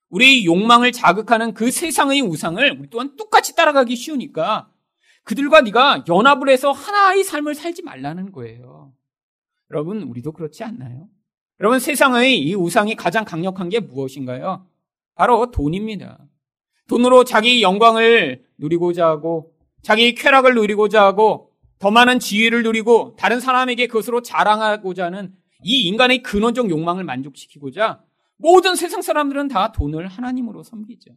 우리의 0.10 0.46
욕망을 0.46 0.92
자극하는 0.92 1.54
그 1.54 1.70
세상의 1.70 2.22
우상을 2.22 2.80
우리 2.80 2.90
또한 2.90 3.16
똑같이 3.18 3.56
따라가기 3.56 3.96
쉬우니까 3.96 4.68
그들과 5.26 5.62
네가 5.62 6.06
연합을 6.08 6.50
해서 6.50 6.72
하나의 6.72 7.24
삶을 7.24 7.54
살지 7.54 7.84
말라는 7.84 8.32
거예요. 8.32 8.96
여러분, 9.70 10.02
우리도 10.02 10.32
그렇지 10.32 10.64
않나요? 10.64 11.08
여러분, 11.60 11.78
세상의 11.78 12.40
이 12.40 12.56
우상이 12.56 12.96
가장 12.96 13.26
강력한 13.26 13.70
게 13.70 13.80
무엇인가요? 13.80 14.68
바로 15.14 15.52
돈입니다. 15.52 16.18
돈으로 16.88 17.24
자기 17.24 17.62
영광을 17.62 18.44
누리고자 18.58 19.08
하고 19.08 19.54
자기 19.82 20.16
쾌락을 20.16 20.56
누리고자 20.56 21.04
하고 21.04 21.52
더 21.80 21.92
많은 21.92 22.20
지위를 22.20 22.64
누리고 22.64 23.16
다른 23.18 23.40
사람에게 23.40 23.88
그것으로 23.88 24.22
자랑하고자 24.22 25.06
하는 25.06 25.34
이 25.64 25.88
인간의 25.88 26.24
근원적 26.24 26.70
욕망을 26.70 27.04
만족시키고자 27.04 28.02
모든 28.38 28.76
세상 28.76 29.02
사람들은 29.02 29.48
다 29.48 29.72
돈을 29.72 30.08
하나님으로 30.08 30.64
섬기죠. 30.64 31.12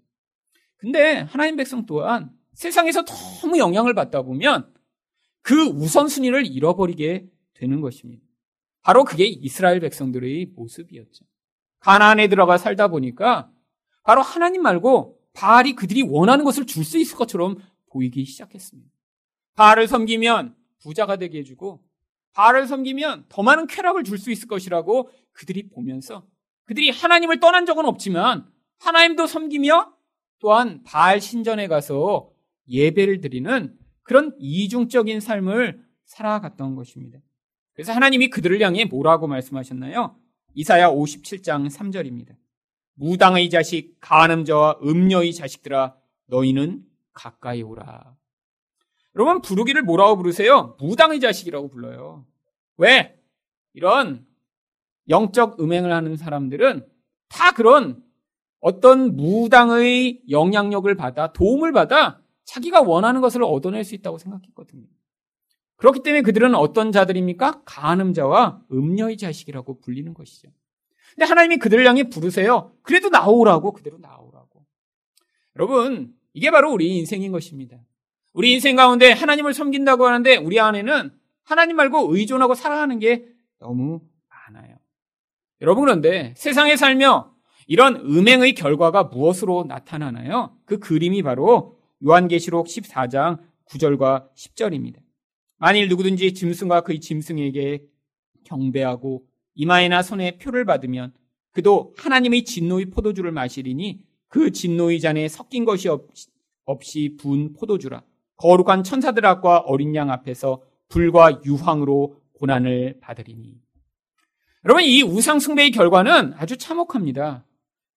근데 0.76 1.20
하나님 1.20 1.56
백성 1.56 1.86
또한 1.86 2.30
세상에서 2.54 3.04
너무 3.04 3.58
영향을 3.58 3.94
받다 3.94 4.22
보면 4.22 4.72
그 5.42 5.66
우선순위를 5.66 6.46
잃어버리게 6.46 7.26
되는 7.54 7.80
것입니다. 7.80 8.22
바로 8.82 9.04
그게 9.04 9.24
이스라엘 9.24 9.80
백성들의 9.80 10.52
모습이었죠. 10.54 11.24
가나안에 11.80 12.28
들어가 12.28 12.58
살다 12.58 12.88
보니까 12.88 13.50
바로 14.02 14.22
하나님 14.22 14.62
말고 14.62 15.15
바알이 15.36 15.74
그들이 15.74 16.02
원하는 16.02 16.44
것을 16.44 16.66
줄 16.66 16.84
수 16.84 16.98
있을 16.98 17.16
것처럼 17.16 17.56
보이기 17.90 18.24
시작했습니다. 18.24 18.90
바알을 19.54 19.86
섬기면 19.88 20.54
부자가 20.82 21.16
되게 21.16 21.38
해주고 21.38 21.82
바알을 22.32 22.66
섬기면 22.66 23.26
더 23.28 23.42
많은 23.42 23.66
쾌락을 23.66 24.04
줄 24.04 24.18
수 24.18 24.30
있을 24.30 24.48
것이라고 24.48 25.10
그들이 25.32 25.68
보면서 25.68 26.26
그들이 26.64 26.90
하나님을 26.90 27.40
떠난 27.40 27.64
적은 27.66 27.84
없지만 27.86 28.46
하나님도 28.78 29.26
섬기며 29.26 29.92
또한 30.38 30.82
바알 30.84 31.20
신전에 31.20 31.68
가서 31.68 32.30
예배를 32.68 33.20
드리는 33.20 33.76
그런 34.02 34.34
이중적인 34.38 35.20
삶을 35.20 35.82
살아갔던 36.04 36.74
것입니다. 36.76 37.18
그래서 37.72 37.92
하나님이 37.92 38.28
그들을 38.28 38.60
향해 38.60 38.84
뭐라고 38.84 39.26
말씀하셨나요? 39.26 40.16
이사야 40.54 40.90
57장 40.90 41.70
3절입니다. 41.70 42.36
무당의 42.96 43.48
자식, 43.50 43.96
간음자와 44.00 44.80
음녀의 44.82 45.34
자식들아, 45.34 45.96
너희는 46.26 46.84
가까이 47.12 47.62
오라. 47.62 48.16
여러분, 49.14 49.40
부르기를 49.40 49.82
뭐라고 49.82 50.16
부르세요? 50.16 50.76
무당의 50.80 51.20
자식이라고 51.20 51.68
불러요. 51.68 52.26
왜? 52.76 53.18
이런 53.72 54.26
영적 55.08 55.60
음행을 55.60 55.92
하는 55.92 56.16
사람들은 56.16 56.86
다 57.28 57.52
그런 57.52 58.02
어떤 58.60 59.16
무당의 59.16 60.22
영향력을 60.28 60.92
받아 60.96 61.32
도움을 61.32 61.72
받아 61.72 62.20
자기가 62.44 62.82
원하는 62.82 63.20
것을 63.20 63.42
얻어낼 63.42 63.84
수 63.84 63.94
있다고 63.94 64.18
생각했거든요. 64.18 64.86
그렇기 65.76 66.02
때문에 66.02 66.22
그들은 66.22 66.54
어떤 66.54 66.90
자들입니까? 66.90 67.62
간음자와 67.64 68.62
음녀의 68.72 69.18
자식이라고 69.18 69.80
불리는 69.80 70.14
것이죠. 70.14 70.48
근데 71.16 71.26
하나님이 71.26 71.56
그들을 71.56 71.84
향해 71.86 72.04
부르세요. 72.04 72.72
그래도 72.82 73.08
나오라고 73.08 73.72
그대로 73.72 73.98
나오라고. 73.98 74.64
여러분, 75.56 76.14
이게 76.34 76.50
바로 76.50 76.70
우리 76.70 76.98
인생인 76.98 77.32
것입니다. 77.32 77.78
우리 78.34 78.52
인생 78.52 78.76
가운데 78.76 79.12
하나님을 79.12 79.54
섬긴다고 79.54 80.06
하는데 80.06 80.36
우리 80.36 80.60
안에는 80.60 81.10
하나님 81.42 81.76
말고 81.76 82.14
의존하고 82.14 82.54
살아가는 82.54 82.98
게 82.98 83.24
너무 83.58 84.02
많아요. 84.28 84.76
여러분 85.62 85.84
그런데 85.84 86.34
세상에 86.36 86.76
살며 86.76 87.32
이런 87.66 87.96
음행의 87.96 88.54
결과가 88.54 89.04
무엇으로 89.04 89.64
나타나나요? 89.66 90.54
그 90.66 90.78
그림이 90.78 91.22
바로 91.22 91.78
요한계시록 92.04 92.66
14장 92.66 93.38
9절과 93.70 94.34
10절입니다. 94.34 94.98
만일 95.56 95.88
누구든지 95.88 96.34
짐승과 96.34 96.82
그의 96.82 97.00
짐승에게 97.00 97.82
경배하고 98.44 99.24
이마에나 99.56 100.02
손에 100.02 100.38
표를 100.38 100.64
받으면 100.64 101.12
그도 101.52 101.94
하나님의 101.96 102.44
진노의 102.44 102.86
포도주를 102.86 103.32
마시리니 103.32 104.00
그 104.28 104.52
진노의 104.52 105.00
잔에 105.00 105.28
섞인 105.28 105.64
것이 105.64 105.88
없이 106.64 107.16
부은 107.18 107.54
포도주라. 107.54 108.02
거룩한 108.36 108.84
천사들 108.84 109.24
앞과 109.24 109.60
어린 109.60 109.94
양 109.94 110.10
앞에서 110.10 110.62
불과 110.88 111.40
유황으로 111.44 112.16
고난을 112.34 112.98
받으리니. 113.00 113.54
여러분, 114.64 114.84
이 114.84 115.02
우상 115.02 115.38
숭배의 115.38 115.70
결과는 115.70 116.34
아주 116.34 116.56
참혹합니다. 116.56 117.46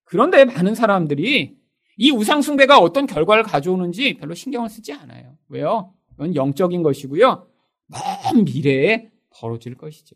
그런데 0.05 0.45
많은 0.45 0.75
사람들이 0.75 1.57
이 1.97 2.11
우상 2.11 2.41
숭배가 2.41 2.79
어떤 2.79 3.05
결과를 3.05 3.43
가져오는지 3.43 4.13
별로 4.13 4.33
신경을 4.33 4.69
쓰지 4.69 4.93
않아요. 4.93 5.35
왜요? 5.49 5.93
이건 6.13 6.35
영적인 6.35 6.81
것이고요. 6.83 7.47
먼 7.87 8.45
미래에 8.45 9.09
벌어질 9.31 9.75
것이죠. 9.75 10.15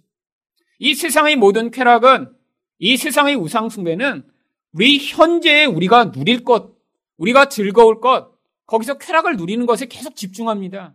이 0.83 0.95
세상의 0.95 1.37
모든 1.37 1.71
쾌락은 1.71 2.29
이 2.77 2.97
세상의 2.97 3.37
우상숭배는 3.37 4.29
우리 4.73 4.97
현재에 4.97 5.63
우리가 5.63 6.11
누릴 6.11 6.43
것, 6.43 6.73
우리가 7.15 7.47
즐거울 7.47 8.01
것, 8.01 8.33
거기서 8.65 8.97
쾌락을 8.97 9.37
누리는 9.37 9.65
것에 9.65 9.85
계속 9.85 10.17
집중합니다. 10.17 10.93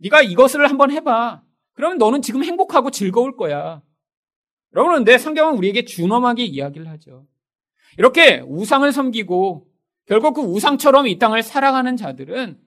네가 0.00 0.22
이것을 0.22 0.68
한번 0.68 0.90
해봐. 0.90 1.40
그러면 1.74 1.98
너는 1.98 2.20
지금 2.20 2.42
행복하고 2.42 2.90
즐거울 2.90 3.36
거야. 3.36 3.80
여러분, 4.74 4.96
근데 4.96 5.16
성경은 5.18 5.56
우리에게 5.56 5.84
준엄하게 5.84 6.44
이야기를 6.44 6.88
하죠. 6.88 7.24
이렇게 7.98 8.40
우상을 8.40 8.90
섬기고 8.90 9.68
결국 10.06 10.34
그 10.34 10.40
우상처럼 10.40 11.06
이 11.06 11.20
땅을 11.20 11.44
살아가는 11.44 11.96
자들은 11.96 12.58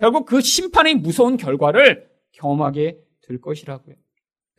결국 0.00 0.26
그 0.26 0.40
심판의 0.40 0.96
무서운 0.96 1.36
결과를 1.36 2.10
경험하게 2.32 2.98
될 3.22 3.40
것이라고요. 3.40 3.94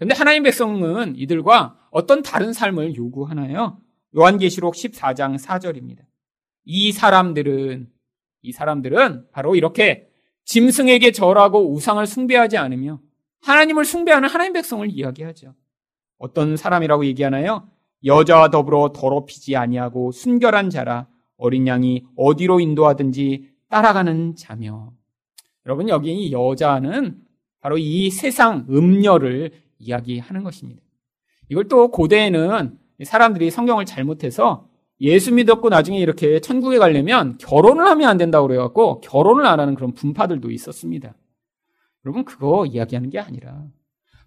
그런데 0.01 0.15
하나님 0.15 0.41
백성은 0.41 1.15
이들과 1.15 1.77
어떤 1.91 2.23
다른 2.23 2.53
삶을 2.53 2.95
요구하나요? 2.95 3.77
요한계시록 4.17 4.73
14장 4.73 5.37
4절입니다. 5.37 5.99
이 6.65 6.91
사람들은 6.91 7.87
이 8.41 8.51
사람들은 8.51 9.27
바로 9.31 9.55
이렇게 9.55 10.09
짐승에게 10.45 11.11
절하고 11.11 11.71
우상을 11.71 12.03
숭배하지 12.07 12.57
않으며 12.57 12.99
하나님을 13.43 13.85
숭배하는 13.85 14.27
하나님 14.27 14.53
백성을 14.53 14.89
이야기하죠. 14.89 15.53
어떤 16.17 16.57
사람이라고 16.57 17.05
얘기하나요? 17.05 17.69
여자와 18.03 18.49
더불어 18.49 18.93
더럽히지 18.95 19.55
아니하고 19.55 20.13
순결한 20.13 20.71
자라 20.71 21.09
어린 21.37 21.67
양이 21.67 22.07
어디로 22.15 22.59
인도하든지 22.59 23.51
따라가는 23.69 24.35
자며 24.35 24.93
여러분 25.67 25.89
여기 25.89 26.11
이 26.11 26.31
여자는 26.31 27.21
바로 27.59 27.77
이 27.77 28.09
세상 28.09 28.65
음녀를 28.67 29.61
이야기하는 29.81 30.43
것입니다. 30.43 30.81
이걸 31.49 31.67
또 31.67 31.89
고대에는 31.89 32.77
사람들이 33.03 33.51
성경을 33.51 33.85
잘못해서 33.85 34.69
예수 35.01 35.33
믿었고 35.33 35.69
나중에 35.69 35.99
이렇게 35.99 36.39
천국에 36.39 36.77
가려면 36.77 37.37
결혼을 37.39 37.85
하면 37.87 38.09
안 38.09 38.17
된다고 38.17 38.47
그래갖고 38.47 39.01
결혼을 39.01 39.45
안 39.45 39.59
하는 39.59 39.73
그런 39.75 39.93
분파들도 39.93 40.51
있었습니다. 40.51 41.15
여러분 42.05 42.23
그거 42.23 42.65
이야기하는 42.65 43.09
게 43.09 43.19
아니라 43.19 43.63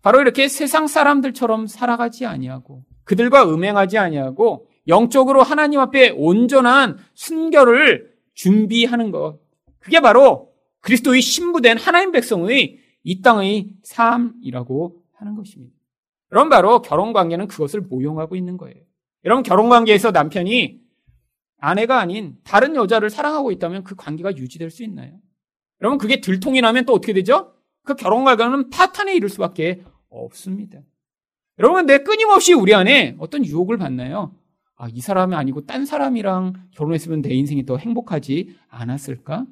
바로 0.03 0.21
이렇게 0.21 0.49
세상 0.49 0.87
사람들처럼 0.87 1.67
살아가지 1.67 2.27
아니하고 2.27 2.85
그들과 3.05 3.45
음행하지 3.45 3.99
아니하고 3.99 4.69
영적으로 4.89 5.43
하나님 5.43 5.81
앞에 5.81 6.11
온전한 6.11 6.99
순결을 7.15 8.13
준비하는 8.35 9.11
것. 9.11 9.39
그게 9.79 10.01
바로 10.01 10.51
그리스도의 10.81 11.23
신부된 11.23 11.79
하나님 11.79 12.13
백성의 12.13 12.79
이 13.03 13.23
땅의 13.23 13.71
삶이라고 13.83 15.04
하는 15.25 15.37
것입니다. 15.37 15.75
여러분 16.33 16.51
바로 16.51 16.83
결혼 16.83 17.13
관계는 17.13 17.49
그것을 17.49 17.81
모용하고 17.81 18.37
있는 18.37 18.57
거예요. 18.57 18.77
여러분 19.25 19.43
결혼 19.43 19.69
관계에서 19.69 20.11
남편이 20.11 20.81
아내가 21.59 21.99
아닌 22.01 22.37
다른 22.45 22.75
여자를 22.77 23.11
사랑하고 23.11 23.53
있다면 23.53 23.85
그 23.85 23.95
관계가 23.95 24.37
유지될 24.37 24.71
수 24.71 24.83
있나요? 24.83 25.19
여러분 25.81 25.99
그게 25.99 26.21
들통이 26.21 26.61
나면 26.61 26.85
또 26.85 26.93
어떻게 26.93 27.13
되죠? 27.13 27.55
그 27.85 27.95
결혼 27.95 28.25
관계는 28.25 28.71
파탄에 28.71 29.15
이를 29.15 29.29
수밖에 29.29 29.85
없습니다. 30.09 30.81
여러분, 31.59 31.87
내 31.87 31.99
끊임없이 31.99 32.53
우리 32.53 32.75
안에 32.75 33.17
어떤 33.19 33.45
유혹을 33.45 33.77
받나요? 33.79 34.35
아, 34.77 34.89
이 34.89 35.01
사람이 35.01 35.37
아니고 35.37 35.67
딴 35.67 35.87
사람이랑 35.87 36.69
결혼했으면 36.73 37.23
내 37.23 37.33
인생이 37.33 37.65
더 37.65 37.77
행복하지 37.77 38.57
않았을까? 38.69 39.47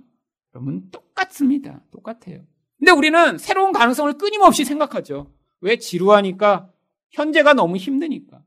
여러분, 0.54 0.90
똑같습니다. 0.90 1.80
똑같아요. 1.92 2.40
근데 2.78 2.90
우리는 2.90 3.38
새로운 3.38 3.72
가능성을 3.72 4.14
끊임없이 4.14 4.64
생각하죠. 4.64 5.30
왜 5.62 5.76
지루하니까? 5.76 6.68
현재가 7.12 7.54
너무 7.54 7.76
힘드니까. 7.76 8.42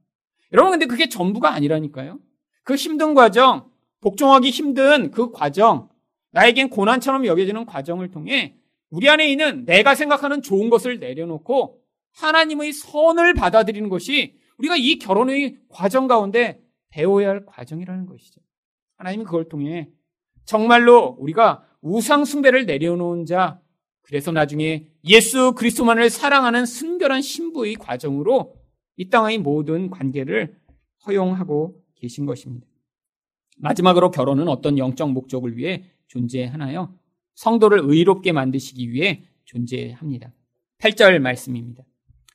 여러분, 0.53 0.71
근데 0.71 0.85
그게 0.85 1.09
전부가 1.09 1.53
아니라니까요. 1.53 2.19
그 2.63 2.75
힘든 2.75 3.13
과정, 3.13 3.69
복종하기 4.01 4.49
힘든 4.49 5.11
그 5.11 5.31
과정, 5.31 5.89
나에겐 6.31 6.69
고난처럼 6.69 7.25
여겨지는 7.25 7.65
과정을 7.65 8.11
통해 8.11 8.55
우리 8.89 9.09
안에 9.09 9.29
있는 9.29 9.65
내가 9.65 9.95
생각하는 9.95 10.41
좋은 10.41 10.69
것을 10.69 10.99
내려놓고 10.99 11.81
하나님의 12.13 12.73
선을 12.73 13.33
받아들이는 13.33 13.89
것이 13.89 14.37
우리가 14.57 14.75
이 14.77 14.99
결혼의 14.99 15.57
과정 15.69 16.07
가운데 16.07 16.61
배워야 16.89 17.29
할 17.29 17.45
과정이라는 17.45 18.05
것이죠. 18.05 18.41
하나님이 18.97 19.25
그걸 19.25 19.49
통해 19.49 19.89
정말로 20.45 21.15
우리가 21.19 21.65
우상숭배를 21.81 22.65
내려놓은 22.65 23.25
자, 23.25 23.59
그래서 24.05 24.31
나중에 24.31 24.87
예수 25.03 25.53
그리스도만을 25.53 26.11
사랑하는 26.11 26.67
순결한 26.67 27.23
신부의 27.23 27.73
과정으로 27.75 28.55
이 28.97 29.09
땅의 29.09 29.39
모든 29.39 29.89
관계를 29.89 30.59
허용하고 31.07 31.83
계신 31.95 32.27
것입니다. 32.27 32.67
마지막으로 33.57 34.11
결혼은 34.11 34.47
어떤 34.47 34.77
영적 34.77 35.11
목적을 35.11 35.57
위해 35.57 35.85
존재하나요? 36.07 36.95
성도를 37.33 37.79
의롭게 37.81 38.31
만드시기 38.31 38.91
위해 38.91 39.23
존재합니다. 39.45 40.31
8절 40.77 41.17
말씀입니다. 41.19 41.83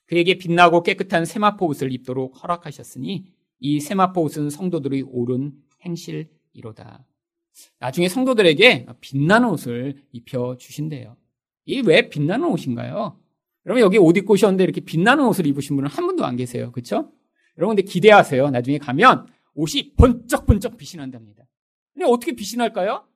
그에게 0.06 0.38
빛나고 0.38 0.82
깨끗한 0.82 1.24
세마포 1.24 1.66
옷을 1.66 1.92
입도록 1.92 2.42
허락하셨으니 2.42 3.26
이 3.60 3.80
세마포 3.80 4.22
옷은 4.22 4.50
성도들의 4.50 5.02
옳은 5.02 5.52
행실이로다. 5.82 7.06
나중에 7.78 8.08
성도들에게 8.08 8.86
빛나는 9.00 9.50
옷을 9.50 10.02
입혀 10.10 10.56
주신대요. 10.58 11.16
이 11.66 11.80
왜 11.82 12.08
빛나는 12.08 12.46
옷인가요? 12.48 13.18
여러분 13.66 13.82
여기 13.82 13.98
옷 13.98 14.16
입고 14.16 14.32
오셨는데 14.34 14.64
이렇게 14.64 14.80
빛나는 14.80 15.24
옷을 15.26 15.46
입으신 15.46 15.76
분은 15.76 15.90
한 15.90 16.06
분도 16.06 16.24
안 16.24 16.36
계세요. 16.36 16.72
그렇죠? 16.72 17.12
여러분 17.58 17.76
근데 17.76 17.82
기대하세요. 17.88 18.50
나중에 18.50 18.78
가면 18.78 19.26
옷이 19.54 19.94
번쩍번쩍 19.96 20.76
빛이 20.76 20.98
난답니다. 20.98 21.44
근데 21.92 22.06
어떻게 22.06 22.32
빛이 22.32 22.56
날까요? 22.56 23.06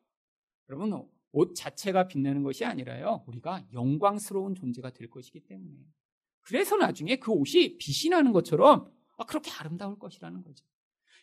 여러분 0.68 1.06
옷 1.32 1.54
자체가 1.54 2.06
빛나는 2.06 2.42
것이 2.42 2.64
아니라요. 2.64 3.24
우리가 3.26 3.64
영광스러운 3.72 4.54
존재가 4.54 4.90
될 4.90 5.08
것이기 5.10 5.40
때문에. 5.40 5.76
그래서 6.42 6.76
나중에 6.76 7.16
그 7.16 7.32
옷이 7.32 7.78
빛이 7.78 8.10
나는 8.10 8.32
것처럼 8.32 8.90
아, 9.16 9.24
그렇게 9.24 9.50
아름다울 9.58 9.98
것이라는 9.98 10.42
거죠. 10.42 10.64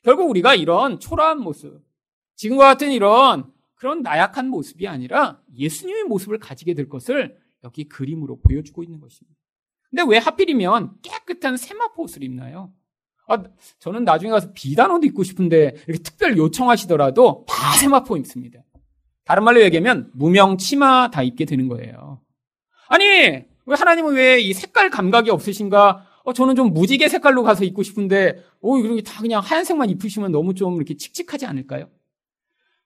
결국 0.02 0.30
우리가 0.30 0.56
이런 0.56 1.00
초라한 1.00 1.40
모습, 1.40 1.84
지금과 2.36 2.66
같은 2.66 2.92
이런 2.92 3.54
그런 3.82 4.04
나약한 4.04 4.48
모습이 4.50 4.88
아니라 4.88 5.40
예수님의 5.58 6.04
모습을 6.04 6.38
가지게 6.38 6.76
될 6.76 6.88
것을 6.88 7.36
여기 7.64 7.86
그림으로 7.86 8.40
보여주고 8.40 8.84
있는 8.84 9.00
것입니다. 9.00 9.36
근데 9.90 10.04
왜 10.08 10.20
하필이면 10.20 10.98
깨끗한 11.02 11.58
세마포 11.58 12.04
옷을 12.04 12.22
입나요? 12.22 12.72
아, 13.28 13.42
저는 13.80 14.04
나중에 14.04 14.30
가서 14.30 14.52
비단 14.54 14.92
옷 14.92 15.04
입고 15.04 15.24
싶은데 15.24 15.78
이렇게 15.88 16.04
특별 16.04 16.38
요청하시더라도 16.38 17.46
다 17.48 17.76
세마포 17.80 18.18
입습니다. 18.18 18.60
다른 19.26 19.44
말로 19.44 19.64
얘기하면 19.64 20.12
무명 20.14 20.60
치마 20.60 21.10
다 21.10 21.24
입게 21.24 21.46
되는 21.46 21.68
거예요. 21.68 22.22
아니, 22.88 23.04
왜 23.06 23.48
하나님은 23.66 24.14
왜 24.14 24.44
이 24.44 24.54
색깔 24.54 24.92
감각이 24.92 25.32
없으신가? 25.32 26.06
어, 26.24 26.34
저는 26.34 26.56
좀 26.56 26.72
무지개 26.72 27.08
색깔로 27.08 27.42
가서 27.42 27.64
입고 27.64 27.82
싶은데, 27.82 28.44
오, 28.60 28.78
이렇게 28.78 29.02
다 29.02 29.20
그냥 29.22 29.42
하얀색만 29.44 29.90
입으시면 29.90 30.32
너무 30.32 30.54
좀 30.54 30.76
이렇게 30.76 30.96
칙칙하지 30.96 31.48
않을까요? 31.48 31.90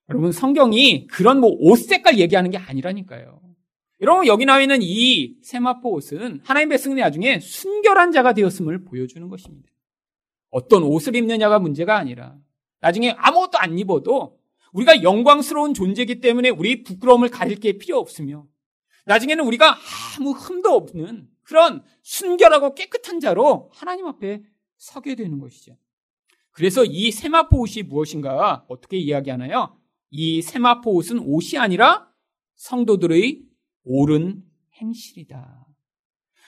여러분, 0.10 0.32
성경이 0.32 1.08
그런 1.08 1.39
뭐 1.39 1.51
옷 1.62 1.80
색깔 1.80 2.20
얘기하는 2.20 2.51
게 2.51 2.58
아니라니까요. 2.58 3.41
여러분, 4.01 4.28
여기 4.28 4.45
나와 4.45 4.62
있는 4.62 4.80
이 4.82 5.36
세마포 5.41 5.93
옷은 5.93 6.41
하나님 6.43 6.70
백성이 6.70 6.95
나중에 6.95 7.39
순결한 7.39 8.12
자가 8.12 8.34
되었음을 8.34 8.84
보여주는 8.84 9.28
것입니다. 9.30 9.70
어떤 10.51 10.84
옷을 10.84 11.16
입느냐가 11.16 11.60
문제가 11.60 11.97
아니라 11.97 12.36
나중에 12.82 13.12
아무것도 13.18 13.58
안 13.58 13.80
입어도 13.80 14.38
우리가 14.74 15.01
영광스러운 15.01 15.74
존재이기 15.74 16.20
때문에 16.22 16.49
우리 16.49 16.84
부끄러움을 16.84 17.30
가릴 17.30 17.60
게 17.60 17.78
필요 17.78 17.97
없으며 17.97 18.45
나중에는 19.06 19.43
우리가 19.45 19.78
아무 20.18 20.32
흠도 20.32 20.72
없는 20.74 21.28
그런 21.43 21.84
순결하고 22.03 22.76
깨끗한 22.76 23.20
자로 23.20 23.70
하나님 23.74 24.06
앞에 24.08 24.43
서게 24.78 25.16
되는 25.16 25.39
것이죠. 25.39 25.78
그래서 26.51 26.84
이 26.86 27.12
세마포 27.12 27.60
옷이 27.60 27.84
무엇인가 27.84 28.66
어떻게 28.68 28.97
이야기하나요? 28.97 29.78
이 30.10 30.41
세마포 30.41 30.93
옷은 30.93 31.20
옷이 31.20 31.58
아니라 31.58 32.10
성도들의 32.56 33.43
옳은 33.84 34.43
행실이다. 34.82 35.68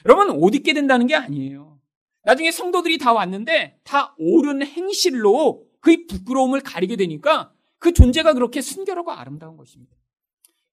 여러분, 0.06 0.30
옷 0.32 0.56
입게 0.56 0.74
된다는 0.74 1.08
게 1.08 1.16
아니에요. 1.16 1.80
나중에 2.24 2.52
성도들이 2.52 2.98
다 2.98 3.14
왔는데 3.14 3.80
다 3.84 4.16
옳은 4.20 4.64
행실로 4.66 5.66
그의 5.80 6.06
부끄러움을 6.08 6.62
가리게 6.62 6.96
되니까 6.96 7.54
그 7.80 7.94
존재가 7.94 8.34
그렇게 8.34 8.62
순결하고 8.62 9.12
아름다운 9.12 9.56
것입니다. 9.58 9.96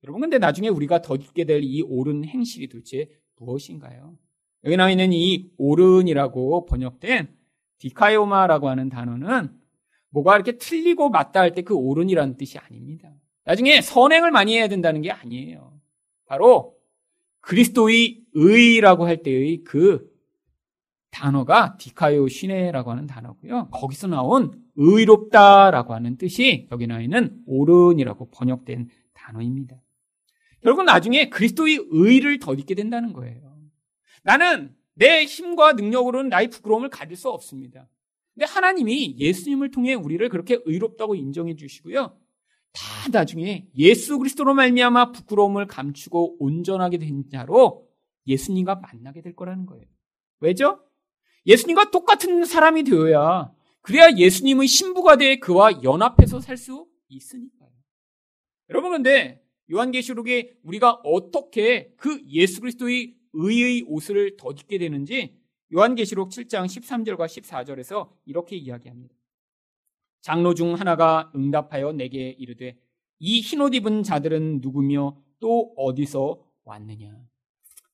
여러분, 0.02 0.20
근데 0.20 0.38
나중에 0.38 0.68
우리가 0.68 1.00
더 1.02 1.14
입게 1.16 1.44
될 1.44 1.62
이 1.62 1.82
옳은 1.82 2.24
행실이 2.24 2.68
도대체 2.68 3.08
무엇인가요? 3.36 4.16
여기 4.64 4.76
나와 4.76 4.90
있는 4.90 5.12
이 5.12 5.50
옳은이라고 5.58 6.66
번역된 6.66 7.34
디카이오마라고 7.78 8.68
하는 8.68 8.88
단어는 8.88 9.50
뭐가 10.14 10.36
이렇게 10.36 10.56
틀리고 10.58 11.10
맞다 11.10 11.40
할 11.40 11.54
때 11.54 11.62
그 11.62 11.74
옳은이라는 11.74 12.36
뜻이 12.36 12.58
아닙니다. 12.58 13.10
나중에 13.44 13.80
선행을 13.80 14.30
많이 14.30 14.54
해야 14.56 14.68
된다는 14.68 15.02
게 15.02 15.10
아니에요. 15.10 15.78
바로 16.26 16.74
그리스도의 17.40 18.22
의라고 18.32 19.06
할 19.06 19.22
때의 19.22 19.64
그 19.64 20.10
단어가 21.10 21.76
디카요 21.78 22.26
시네라고 22.28 22.90
하는 22.90 23.06
단어고요. 23.06 23.68
거기서 23.70 24.08
나온 24.08 24.52
의롭다라고 24.76 25.94
하는 25.94 26.16
뜻이 26.16 26.66
여기 26.72 26.86
나와 26.86 27.00
있는 27.02 27.40
옳은이라고 27.46 28.30
번역된 28.30 28.88
단어입니다. 29.12 29.76
결국 30.62 30.84
나중에 30.84 31.28
그리스도의 31.28 31.86
의를 31.90 32.38
덧입게 32.38 32.74
된다는 32.74 33.12
거예요. 33.12 33.54
나는 34.22 34.74
내 34.94 35.24
힘과 35.24 35.74
능력으로는 35.74 36.30
나의 36.30 36.48
부끄러움을 36.48 36.88
가질 36.88 37.16
수 37.16 37.28
없습니다. 37.28 37.88
근데 38.34 38.46
하나님이 38.46 39.16
예수님을 39.18 39.70
통해 39.70 39.94
우리를 39.94 40.28
그렇게 40.28 40.58
의롭다고 40.64 41.14
인정해 41.14 41.54
주시고요. 41.54 42.18
다 42.72 43.08
나중에 43.12 43.68
예수 43.76 44.18
그리스도로 44.18 44.54
말미암아 44.54 45.12
부끄러움을 45.12 45.66
감추고 45.66 46.38
온전하게 46.40 46.98
된 46.98 47.24
자로 47.30 47.88
예수님과 48.26 48.76
만나게 48.76 49.22
될 49.22 49.36
거라는 49.36 49.66
거예요. 49.66 49.84
왜죠? 50.40 50.80
예수님과 51.46 51.90
똑같은 51.90 52.44
사람이 52.44 52.82
되어야 52.84 53.52
그래야 53.82 54.10
예수님의 54.16 54.66
신부가 54.66 55.16
돼 55.16 55.36
그와 55.38 55.82
연합해서 55.82 56.40
살 56.40 56.56
수 56.56 56.86
있으니까요. 57.08 57.70
여러분 58.70 58.90
근데 58.90 59.42
요한계시록에 59.70 60.58
우리가 60.64 61.00
어떻게 61.04 61.92
그 61.96 62.20
예수 62.28 62.60
그리스도의 62.60 63.14
의의 63.34 63.84
옷을 63.86 64.36
덧입게 64.36 64.78
되는지 64.78 65.36
요한계시록 65.74 66.30
7장 66.30 66.66
13절과 66.66 67.26
14절에서 67.26 68.08
이렇게 68.26 68.54
이야기합니다. 68.56 69.14
장로 70.20 70.54
중 70.54 70.74
하나가 70.74 71.32
응답하여 71.34 71.92
내게 71.92 72.30
이르되 72.30 72.78
이 73.18 73.40
흰옷 73.40 73.74
입은 73.74 74.04
자들은 74.04 74.60
누구며 74.60 75.20
또 75.40 75.74
어디서 75.76 76.40
왔느냐. 76.62 77.14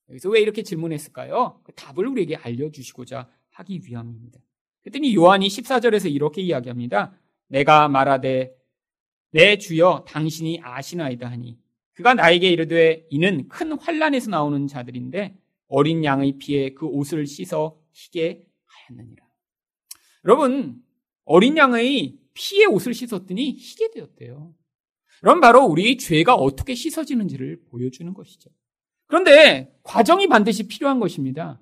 여기서 0.09 0.29
왜 0.29 0.41
이렇게 0.41 0.61
질문했을까요? 0.61 1.61
그 1.63 1.73
답을 1.73 2.05
우리에게 2.07 2.35
알려주시고자 2.35 3.27
하기 3.49 3.81
위함입니다. 3.85 4.39
그랬더니 4.81 5.15
요한이 5.15 5.47
14절에서 5.47 6.11
이렇게 6.11 6.41
이야기합니다. 6.41 7.13
내가 7.47 7.87
말하되 7.87 8.55
내 9.31 9.57
주여 9.57 10.05
당신이 10.07 10.59
아시나이다 10.61 11.29
하니 11.29 11.57
그가 11.93 12.13
나에게 12.13 12.49
이르되 12.49 13.07
이는 13.09 13.47
큰 13.47 13.73
환란에서 13.73 14.29
나오는 14.29 14.67
자들인데 14.67 15.40
어린 15.71 16.03
양의 16.03 16.37
피에 16.37 16.73
그 16.73 16.85
옷을 16.85 17.25
씻어 17.25 17.79
희게 17.93 18.45
하였느니라. 18.65 19.25
여러분 20.25 20.83
어린 21.23 21.55
양의 21.55 22.17
피에 22.33 22.65
옷을 22.65 22.93
씻었더니 22.93 23.51
희게 23.53 23.91
되었대요. 23.91 24.53
그럼 25.21 25.39
바로 25.39 25.63
우리 25.63 25.97
죄가 25.97 26.35
어떻게 26.35 26.75
씻어지는지를 26.75 27.63
보여주는 27.69 28.13
것이죠. 28.13 28.49
그런데 29.07 29.73
과정이 29.83 30.27
반드시 30.27 30.67
필요한 30.67 30.99
것입니다. 30.99 31.61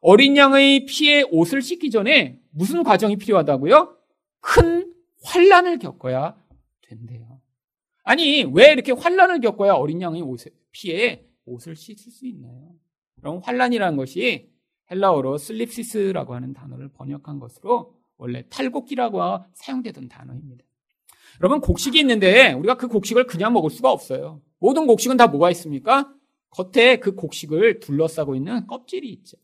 어린 0.00 0.38
양의 0.38 0.86
피에 0.86 1.24
옷을 1.30 1.60
씻기 1.60 1.90
전에 1.90 2.40
무슨 2.50 2.82
과정이 2.82 3.16
필요하다고요? 3.16 3.94
큰 4.40 4.94
환란을 5.22 5.78
겪어야 5.80 6.42
된대요. 6.80 7.42
아니 8.04 8.42
왜 8.44 8.72
이렇게 8.72 8.92
환란을 8.92 9.40
겪어야 9.40 9.74
어린 9.74 10.00
양의 10.00 10.22
옷에, 10.22 10.50
피에 10.72 11.28
옷을 11.44 11.76
씻을 11.76 12.10
수 12.10 12.26
있나요? 12.26 12.74
그럼 13.20 13.40
환란이라는 13.42 13.96
것이 13.96 14.50
헬라어로 14.90 15.38
θλῖψις라고 15.38 16.34
하는 16.34 16.52
단어를 16.52 16.88
번역한 16.88 17.38
것으로 17.38 17.94
원래 18.16 18.44
탈곡기라고 18.50 19.44
사용되던 19.54 20.08
단어입니다. 20.08 20.64
여러분 21.40 21.60
곡식이 21.60 21.98
있는데 22.00 22.52
우리가 22.52 22.76
그 22.76 22.88
곡식을 22.88 23.26
그냥 23.26 23.52
먹을 23.52 23.70
수가 23.70 23.90
없어요. 23.90 24.40
모든 24.58 24.86
곡식은 24.86 25.16
다 25.16 25.28
뭐가 25.28 25.50
있습니까? 25.52 26.12
겉에 26.50 26.98
그 26.98 27.14
곡식을 27.14 27.80
둘러싸고 27.80 28.34
있는 28.34 28.66
껍질이 28.66 29.08
있죠. 29.10 29.36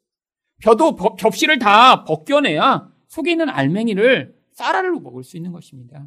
벼도 0.59 0.97
겹실을 0.97 1.59
다 1.59 2.05
벗겨내야 2.05 2.91
속에 3.09 3.31
있는 3.31 3.49
알맹이를 3.49 4.37
쌀알로 4.53 5.01
먹을 5.01 5.23
수 5.23 5.37
있는 5.37 5.53
것입니다. 5.53 6.07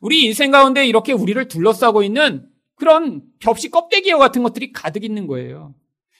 우리 0.00 0.24
인생 0.24 0.50
가운데 0.50 0.86
이렇게 0.86 1.12
우리를 1.12 1.46
둘러싸고 1.48 2.02
있는 2.02 2.48
그런 2.74 3.22
벽시 3.38 3.70
껍데기와 3.70 4.18
같은 4.18 4.42
것들이 4.42 4.72
가득 4.72 5.04
있는 5.04 5.26
거예요. 5.26 5.74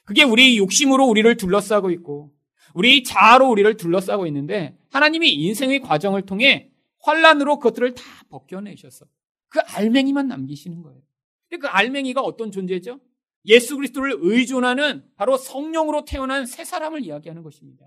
그게 0.07 0.23
우리 0.23 0.57
욕심으로 0.57 1.05
우리를 1.05 1.37
둘러싸고 1.37 1.91
있고 1.91 2.33
우리 2.75 3.03
자아로 3.03 3.51
우리를 3.51 3.77
둘러싸고 3.77 4.27
있는데 4.29 4.79
하나님이 4.91 5.31
인생의 5.35 5.81
과정을 5.81 6.23
통해 6.23 6.71
환란으로 7.01 7.59
그것들을 7.59 7.95
다 7.95 8.03
벗겨내셔서 8.31 9.05
그 9.49 9.61
알맹이만 9.61 10.29
남기시는 10.29 10.83
거예요. 10.83 11.01
그 11.61 11.67
알맹이가 11.67 12.23
어떤 12.23 12.51
존재죠? 12.51 13.01
예수 13.47 13.77
그리스도를 13.77 14.17
의존하는 14.19 15.05
바로 15.17 15.37
성령으로 15.37 16.05
태어난 16.05 16.47
새 16.47 16.65
사람을 16.65 17.05
이야기하는 17.05 17.43
것입니다. 17.43 17.87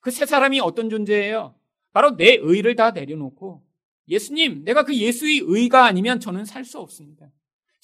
그 0.00 0.10
새 0.10 0.26
사람이 0.26 0.60
어떤 0.60 0.90
존재예요? 0.90 1.54
바로 1.92 2.16
내 2.16 2.34
의를 2.40 2.76
다 2.76 2.90
내려놓고 2.90 3.62
예수님, 4.08 4.64
내가 4.64 4.84
그 4.84 4.94
예수의 4.94 5.40
의가 5.44 5.86
아니면 5.86 6.20
저는 6.20 6.44
살 6.44 6.64
수 6.64 6.78
없습니다. 6.78 7.30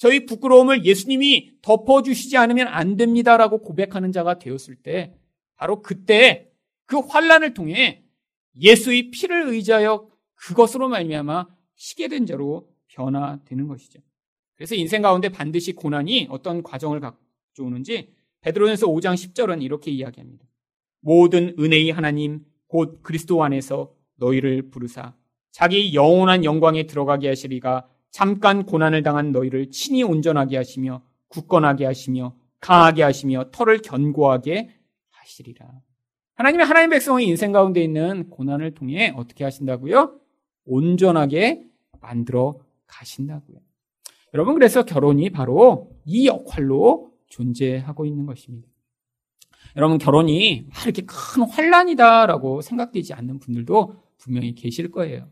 저희 0.01 0.25
부끄러움을 0.25 0.83
예수님이 0.83 1.51
덮어주시지 1.61 2.35
않으면 2.35 2.67
안 2.67 2.97
됩니다라고 2.97 3.59
고백하는 3.59 4.11
자가 4.11 4.39
되었을 4.39 4.75
때 4.77 5.13
바로 5.57 5.83
그때 5.83 6.49
그 6.87 6.97
환란을 6.97 7.53
통해 7.53 8.03
예수의 8.59 9.11
피를 9.11 9.47
의지하여 9.49 10.09
그것으로 10.33 10.89
말미암아 10.89 11.45
시게 11.75 12.07
된 12.07 12.25
자로 12.25 12.67
변화되는 12.87 13.67
것이죠. 13.67 13.99
그래서 14.55 14.73
인생 14.73 15.03
가운데 15.03 15.29
반드시 15.29 15.73
고난이 15.73 16.29
어떤 16.31 16.63
과정을 16.63 16.99
가져오는지 16.99 18.11
베드로전서 18.41 18.87
5장 18.87 19.13
10절은 19.13 19.61
이렇게 19.61 19.91
이야기합니다. 19.91 20.43
모든 21.01 21.55
은혜의 21.59 21.91
하나님 21.91 22.43
곧 22.65 23.03
그리스도 23.03 23.43
안에서 23.43 23.93
너희를 24.15 24.71
부르사 24.71 25.13
자기 25.51 25.93
영원한 25.93 26.43
영광에 26.43 26.87
들어가게 26.87 27.27
하시리가 27.27 27.87
잠깐 28.11 28.65
고난을 28.65 29.03
당한 29.03 29.31
너희를 29.31 29.71
친히 29.71 30.03
온전하게 30.03 30.57
하시며 30.57 31.01
굳건하게 31.29 31.85
하시며 31.85 32.35
강하게 32.59 33.03
하시며 33.03 33.49
털을 33.51 33.81
견고하게 33.81 34.69
하시리라. 35.09 35.67
하나님의 36.35 36.65
하나님 36.65 36.89
백성의 36.89 37.25
인생 37.25 37.51
가운데 37.51 37.81
있는 37.83 38.29
고난을 38.29 38.73
통해 38.73 39.13
어떻게 39.15 39.43
하신다고요? 39.43 40.19
온전하게 40.65 41.63
만들어 42.01 42.59
가신다고요. 42.87 43.57
여러분 44.33 44.53
그래서 44.53 44.83
결혼이 44.83 45.29
바로 45.29 45.91
이 46.05 46.27
역할로 46.27 47.11
존재하고 47.27 48.05
있는 48.05 48.25
것입니다. 48.25 48.67
여러분 49.77 49.97
결혼이 49.97 50.67
막 50.69 50.83
이렇게 50.83 51.03
큰 51.03 51.43
환란이다라고 51.43 52.61
생각되지 52.61 53.13
않는 53.13 53.39
분들도 53.39 53.95
분명히 54.17 54.53
계실 54.53 54.91
거예요. 54.91 55.29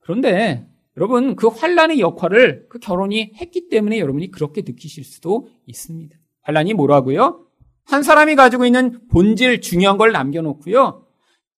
그런데 0.00 0.66
여러분 0.96 1.36
그 1.36 1.48
환란의 1.48 2.00
역할을 2.00 2.66
그 2.68 2.78
결혼이 2.78 3.32
했기 3.36 3.68
때문에 3.68 3.98
여러분이 3.98 4.30
그렇게 4.30 4.62
느끼실 4.62 5.04
수도 5.04 5.48
있습니다. 5.66 6.16
환란이 6.42 6.74
뭐라고요? 6.74 7.46
한 7.84 8.02
사람이 8.02 8.34
가지고 8.36 8.66
있는 8.66 9.06
본질 9.08 9.60
중요한 9.60 9.96
걸 9.96 10.12
남겨놓고요. 10.12 11.06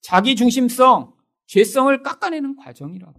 자기 0.01 0.37
중심성, 0.37 1.12
죄성을 1.47 2.03
깎아내는 2.03 2.57
과정이라고. 2.57 3.14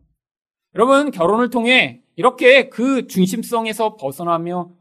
여러분 0.76 1.12
결혼을 1.12 1.50
통해 1.50 2.02
이렇게 2.16 2.70
그 2.70 3.08
중심성에서 3.08 3.96
벗어나며 3.96 4.72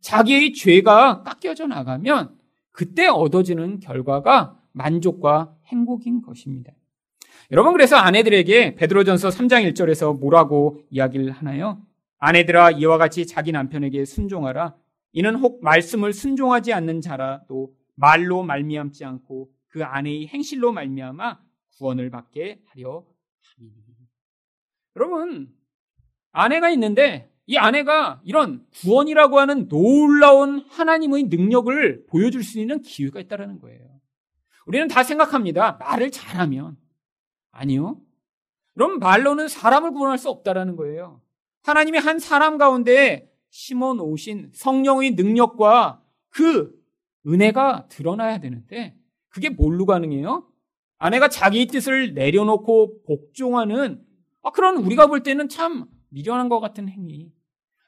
자기의 0.00 0.52
죄가 0.52 1.22
깎여져 1.22 1.66
나가면 1.66 2.36
그때 2.72 3.06
얻어지는 3.06 3.80
결과가 3.80 4.60
만족과 4.72 5.56
행복인 5.66 6.22
것입니다. 6.22 6.72
여러분 7.50 7.72
그래서 7.72 7.96
아내들에게 7.96 8.76
베드로전서 8.76 9.28
3장 9.28 9.70
1절에서 9.72 10.18
뭐라고 10.18 10.80
이야기를 10.90 11.30
하나요? 11.30 11.82
아내들아 12.18 12.70
이와 12.72 12.96
같이 12.96 13.26
자기 13.26 13.52
남편에게 13.52 14.04
순종하라. 14.04 14.74
이는 15.12 15.34
혹 15.36 15.62
말씀을 15.62 16.12
순종하지 16.12 16.72
않는 16.72 17.00
자라도 17.00 17.74
말로 17.94 18.42
말미암지 18.42 19.04
않고 19.04 19.50
그 19.68 19.84
아내의 19.84 20.28
행실로 20.28 20.72
말미암아 20.72 21.38
구원을 21.76 22.10
받게 22.10 22.60
하려 22.66 23.04
함이니. 23.56 23.74
여러분 24.96 25.48
아내가 26.32 26.70
있는데 26.70 27.30
이 27.46 27.58
아내가 27.58 28.20
이런 28.24 28.64
구원이라고 28.80 29.38
하는 29.38 29.68
놀라운 29.68 30.64
하나님의 30.70 31.24
능력을 31.24 32.06
보여줄 32.08 32.42
수 32.42 32.58
있는 32.58 32.80
기회가 32.80 33.20
있다는 33.20 33.60
거예요. 33.60 33.80
우리는 34.66 34.88
다 34.88 35.02
생각합니다. 35.02 35.72
말을 35.72 36.10
잘하면. 36.10 36.78
아니요. 37.54 38.00
그럼 38.74 38.98
말로는 38.98 39.48
사람을 39.48 39.92
구원할 39.92 40.18
수 40.18 40.28
없다라는 40.28 40.76
거예요. 40.76 41.20
하나님이 41.62 41.98
한 41.98 42.18
사람 42.18 42.58
가운데 42.58 43.30
심어 43.50 43.94
놓으신 43.94 44.50
성령의 44.52 45.12
능력과 45.12 46.02
그 46.30 46.74
은혜가 47.26 47.86
드러나야 47.88 48.40
되는데 48.40 48.96
그게 49.28 49.48
뭘로 49.48 49.86
가능해요? 49.86 50.46
아내가 50.98 51.28
자기 51.28 51.66
뜻을 51.66 52.14
내려놓고 52.14 53.02
복종하는 53.04 54.04
아, 54.42 54.50
그런 54.50 54.76
우리가 54.76 55.06
볼 55.06 55.22
때는 55.22 55.48
참 55.48 55.86
미련한 56.10 56.48
것 56.48 56.60
같은 56.60 56.88
행위. 56.88 57.32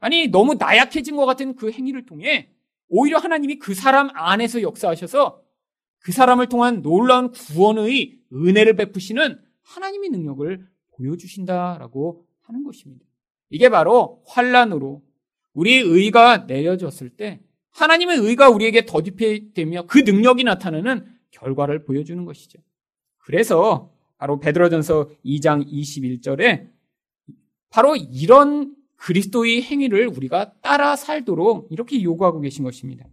아니, 0.01 0.29
너무 0.29 0.55
나약해진 0.55 1.17
것 1.17 1.27
같은 1.27 1.55
그 1.55 1.71
행위를 1.71 2.07
통해 2.07 2.51
오히려 2.89 3.19
하나님이 3.19 3.59
그 3.59 3.75
사람 3.75 4.09
안에서 4.15 4.63
역사하셔서 4.63 5.43
그 6.01 6.13
사람을 6.13 6.49
통한 6.49 6.83
놀라운 6.83 7.31
구원의 7.33 8.21
은혜를 8.33 8.77
베푸시는 8.77 9.41
하나님의 9.67 10.11
능력을 10.11 10.67
보여주신다라고 10.97 12.25
하는 12.43 12.65
것입니다. 12.65 13.05
이게 13.51 13.69
바로 13.69 14.23
환란으로 14.27 15.03
우리의 15.55 15.83
의가 15.83 16.47
내려졌을 16.47 17.11
때 17.11 17.41
하나님의 17.73 18.19
의가 18.19 18.49
우리에게 18.49 18.87
더딥되며 18.87 19.87
그 19.87 19.99
능력이 19.99 20.45
나타나는 20.45 21.07
결과를 21.31 21.85
보여주는 21.85 22.25
것이죠. 22.25 22.59
그래서 23.19 23.93
바로 24.19 24.41
베드로전서 24.41 25.11
2장 25.25 25.67
21절에 25.71 26.71
바로 27.71 27.97
이런 27.97 28.75
그리스도의 28.97 29.63
행위를 29.63 30.07
우리가 30.09 30.55
따라 30.63 30.97
살도록 30.97 31.69
이렇게 31.71 32.03
요구하고 32.03 32.41
계신 32.41 32.65
것입니다. 32.65 33.05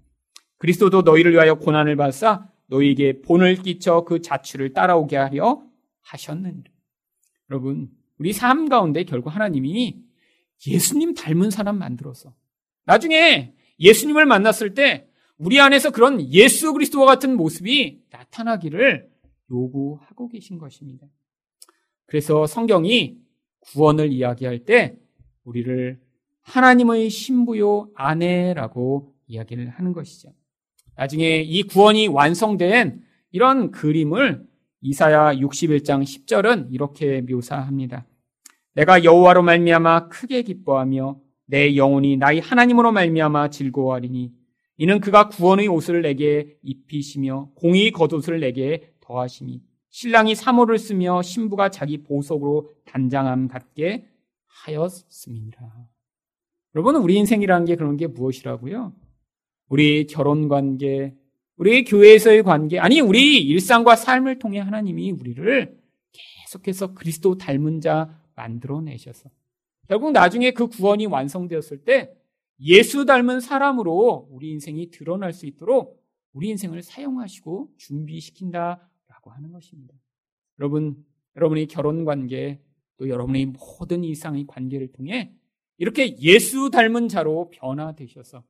그리스도도 0.60 1.02
너희를 1.02 1.34
위하여 1.34 1.56
고난을 1.56 1.98
받사 1.98 2.48
너희에게 2.68 3.22
본을 3.22 3.58
끼쳐 3.58 4.06
그 4.06 4.22
자취를 4.22 4.72
따라오게 4.74 5.18
하려 5.18 5.73
하셨느니라. 6.04 6.72
여러분, 7.50 7.90
우리 8.18 8.32
삶 8.34 8.70
가운데 8.70 9.04
결국 9.04 9.30
하나님이 9.30 10.02
예수님 10.68 11.14
닮은 11.14 11.50
사람 11.50 11.78
만들어서 11.78 12.34
나중에 12.86 13.54
예수님을 13.80 14.26
만났을 14.26 14.74
때 14.74 15.08
우리 15.38 15.60
안에서 15.60 15.92
그런 15.92 16.22
예수 16.32 16.72
그리스도와 16.74 17.06
같은 17.06 17.36
모습이 17.36 18.04
나타나기를 18.12 19.10
요구하고 19.52 20.30
계신 20.30 20.58
것입니다. 20.58 21.08
그래서 22.06 22.46
성경이 22.46 23.18
구원을 23.60 24.12
이야기할 24.12 24.66
때 24.66 24.98
우리를 25.44 26.00
하나님의 26.42 27.10
신부요 27.10 27.92
아내라고 27.96 29.14
이야기를 29.28 29.70
하는 29.70 29.94
것이죠. 29.94 30.34
나중에 30.96 31.42
이 31.42 31.64
구원이 31.64 32.08
완성된 32.08 33.04
이런 33.32 33.72
그림을 33.72 34.46
이사야 34.84 35.36
61장 35.36 36.04
10절은 36.04 36.68
이렇게 36.72 37.22
묘사합니다. 37.22 38.06
내가 38.76 39.04
여호와로 39.04 39.42
말미암아 39.42 40.10
크게 40.10 40.42
기뻐하며 40.42 41.20
내 41.46 41.76
영혼이 41.78 42.18
나의 42.18 42.42
하나님으로 42.42 42.92
말미암아 42.92 43.50
즐거워하리니 43.50 44.34
이는 44.78 45.00
그가 45.00 45.30
구원의 45.30 45.70
옷을 45.70 46.02
내게 46.02 46.58
입히시며 46.62 47.52
공의 47.56 47.92
겉옷을 47.92 48.42
내게 48.42 48.94
더하시니 49.00 49.62
신랑이 49.90 50.36
사모를 50.36 50.78
쓰며 50.78 51.22
신부가 51.22 51.70
자기 51.70 52.04
보석으로 52.04 52.70
단장함 52.86 53.48
같게 53.48 54.10
하였습니다. 54.48 55.88
여러분, 56.76 56.96
우리 56.96 57.16
인생이라는 57.16 57.66
게 57.66 57.76
그런 57.76 57.96
게 57.96 58.08
무엇이라고요? 58.08 58.92
우리 59.70 60.08
결혼 60.08 60.48
관계, 60.48 61.16
우리 61.56 61.84
교회에서의 61.84 62.44
관계, 62.44 62.80
아니, 62.80 63.00
우리 63.00 63.38
일상과 63.46 63.96
삶을 63.96 64.40
통해 64.40 64.60
하나님이 64.60 65.12
우리를 65.12 65.78
계속해서 66.12 66.94
그리스도 66.94 67.38
닮은 67.38 67.82
자 67.82 68.20
만들어내셔서 68.36 69.30
결국 69.88 70.12
나중에 70.12 70.52
그 70.52 70.68
구원이 70.68 71.06
완성되었을 71.06 71.84
때 71.84 72.12
예수 72.60 73.06
닮은 73.06 73.40
사람으로 73.40 74.28
우리 74.32 74.52
인생이 74.52 74.90
드러날 74.90 75.34
수 75.34 75.46
있도록 75.46 76.02
우리 76.32 76.50
인생을 76.50 76.82
사용하시고 76.82 77.70
준비시킨다라고 77.78 79.32
하는 79.32 79.52
것입니다. 79.52 79.94
여러분, 80.60 81.06
여러분의 81.36 81.68
결혼 81.68 82.06
관계, 82.06 82.60
또 82.98 83.10
여러분의 83.10 83.48
모든 83.48 84.04
이상의 84.04 84.46
관계를 84.48 84.92
통해 84.92 85.32
이렇게 85.78 86.18
예수 86.20 86.70
닮은 86.72 87.10
자로 87.10 87.50
변화되셔서 87.52 88.44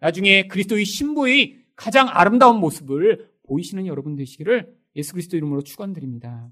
나중에 0.00 0.46
그리스도의 0.48 0.84
신부의 0.84 1.63
가장 1.76 2.08
아름다운 2.10 2.58
모습을 2.58 3.30
보이시는 3.44 3.86
여러분 3.86 4.14
되시기를 4.16 4.74
예수 4.96 5.12
그리스도 5.12 5.36
이름으로 5.36 5.62
축원드립니다. 5.62 6.48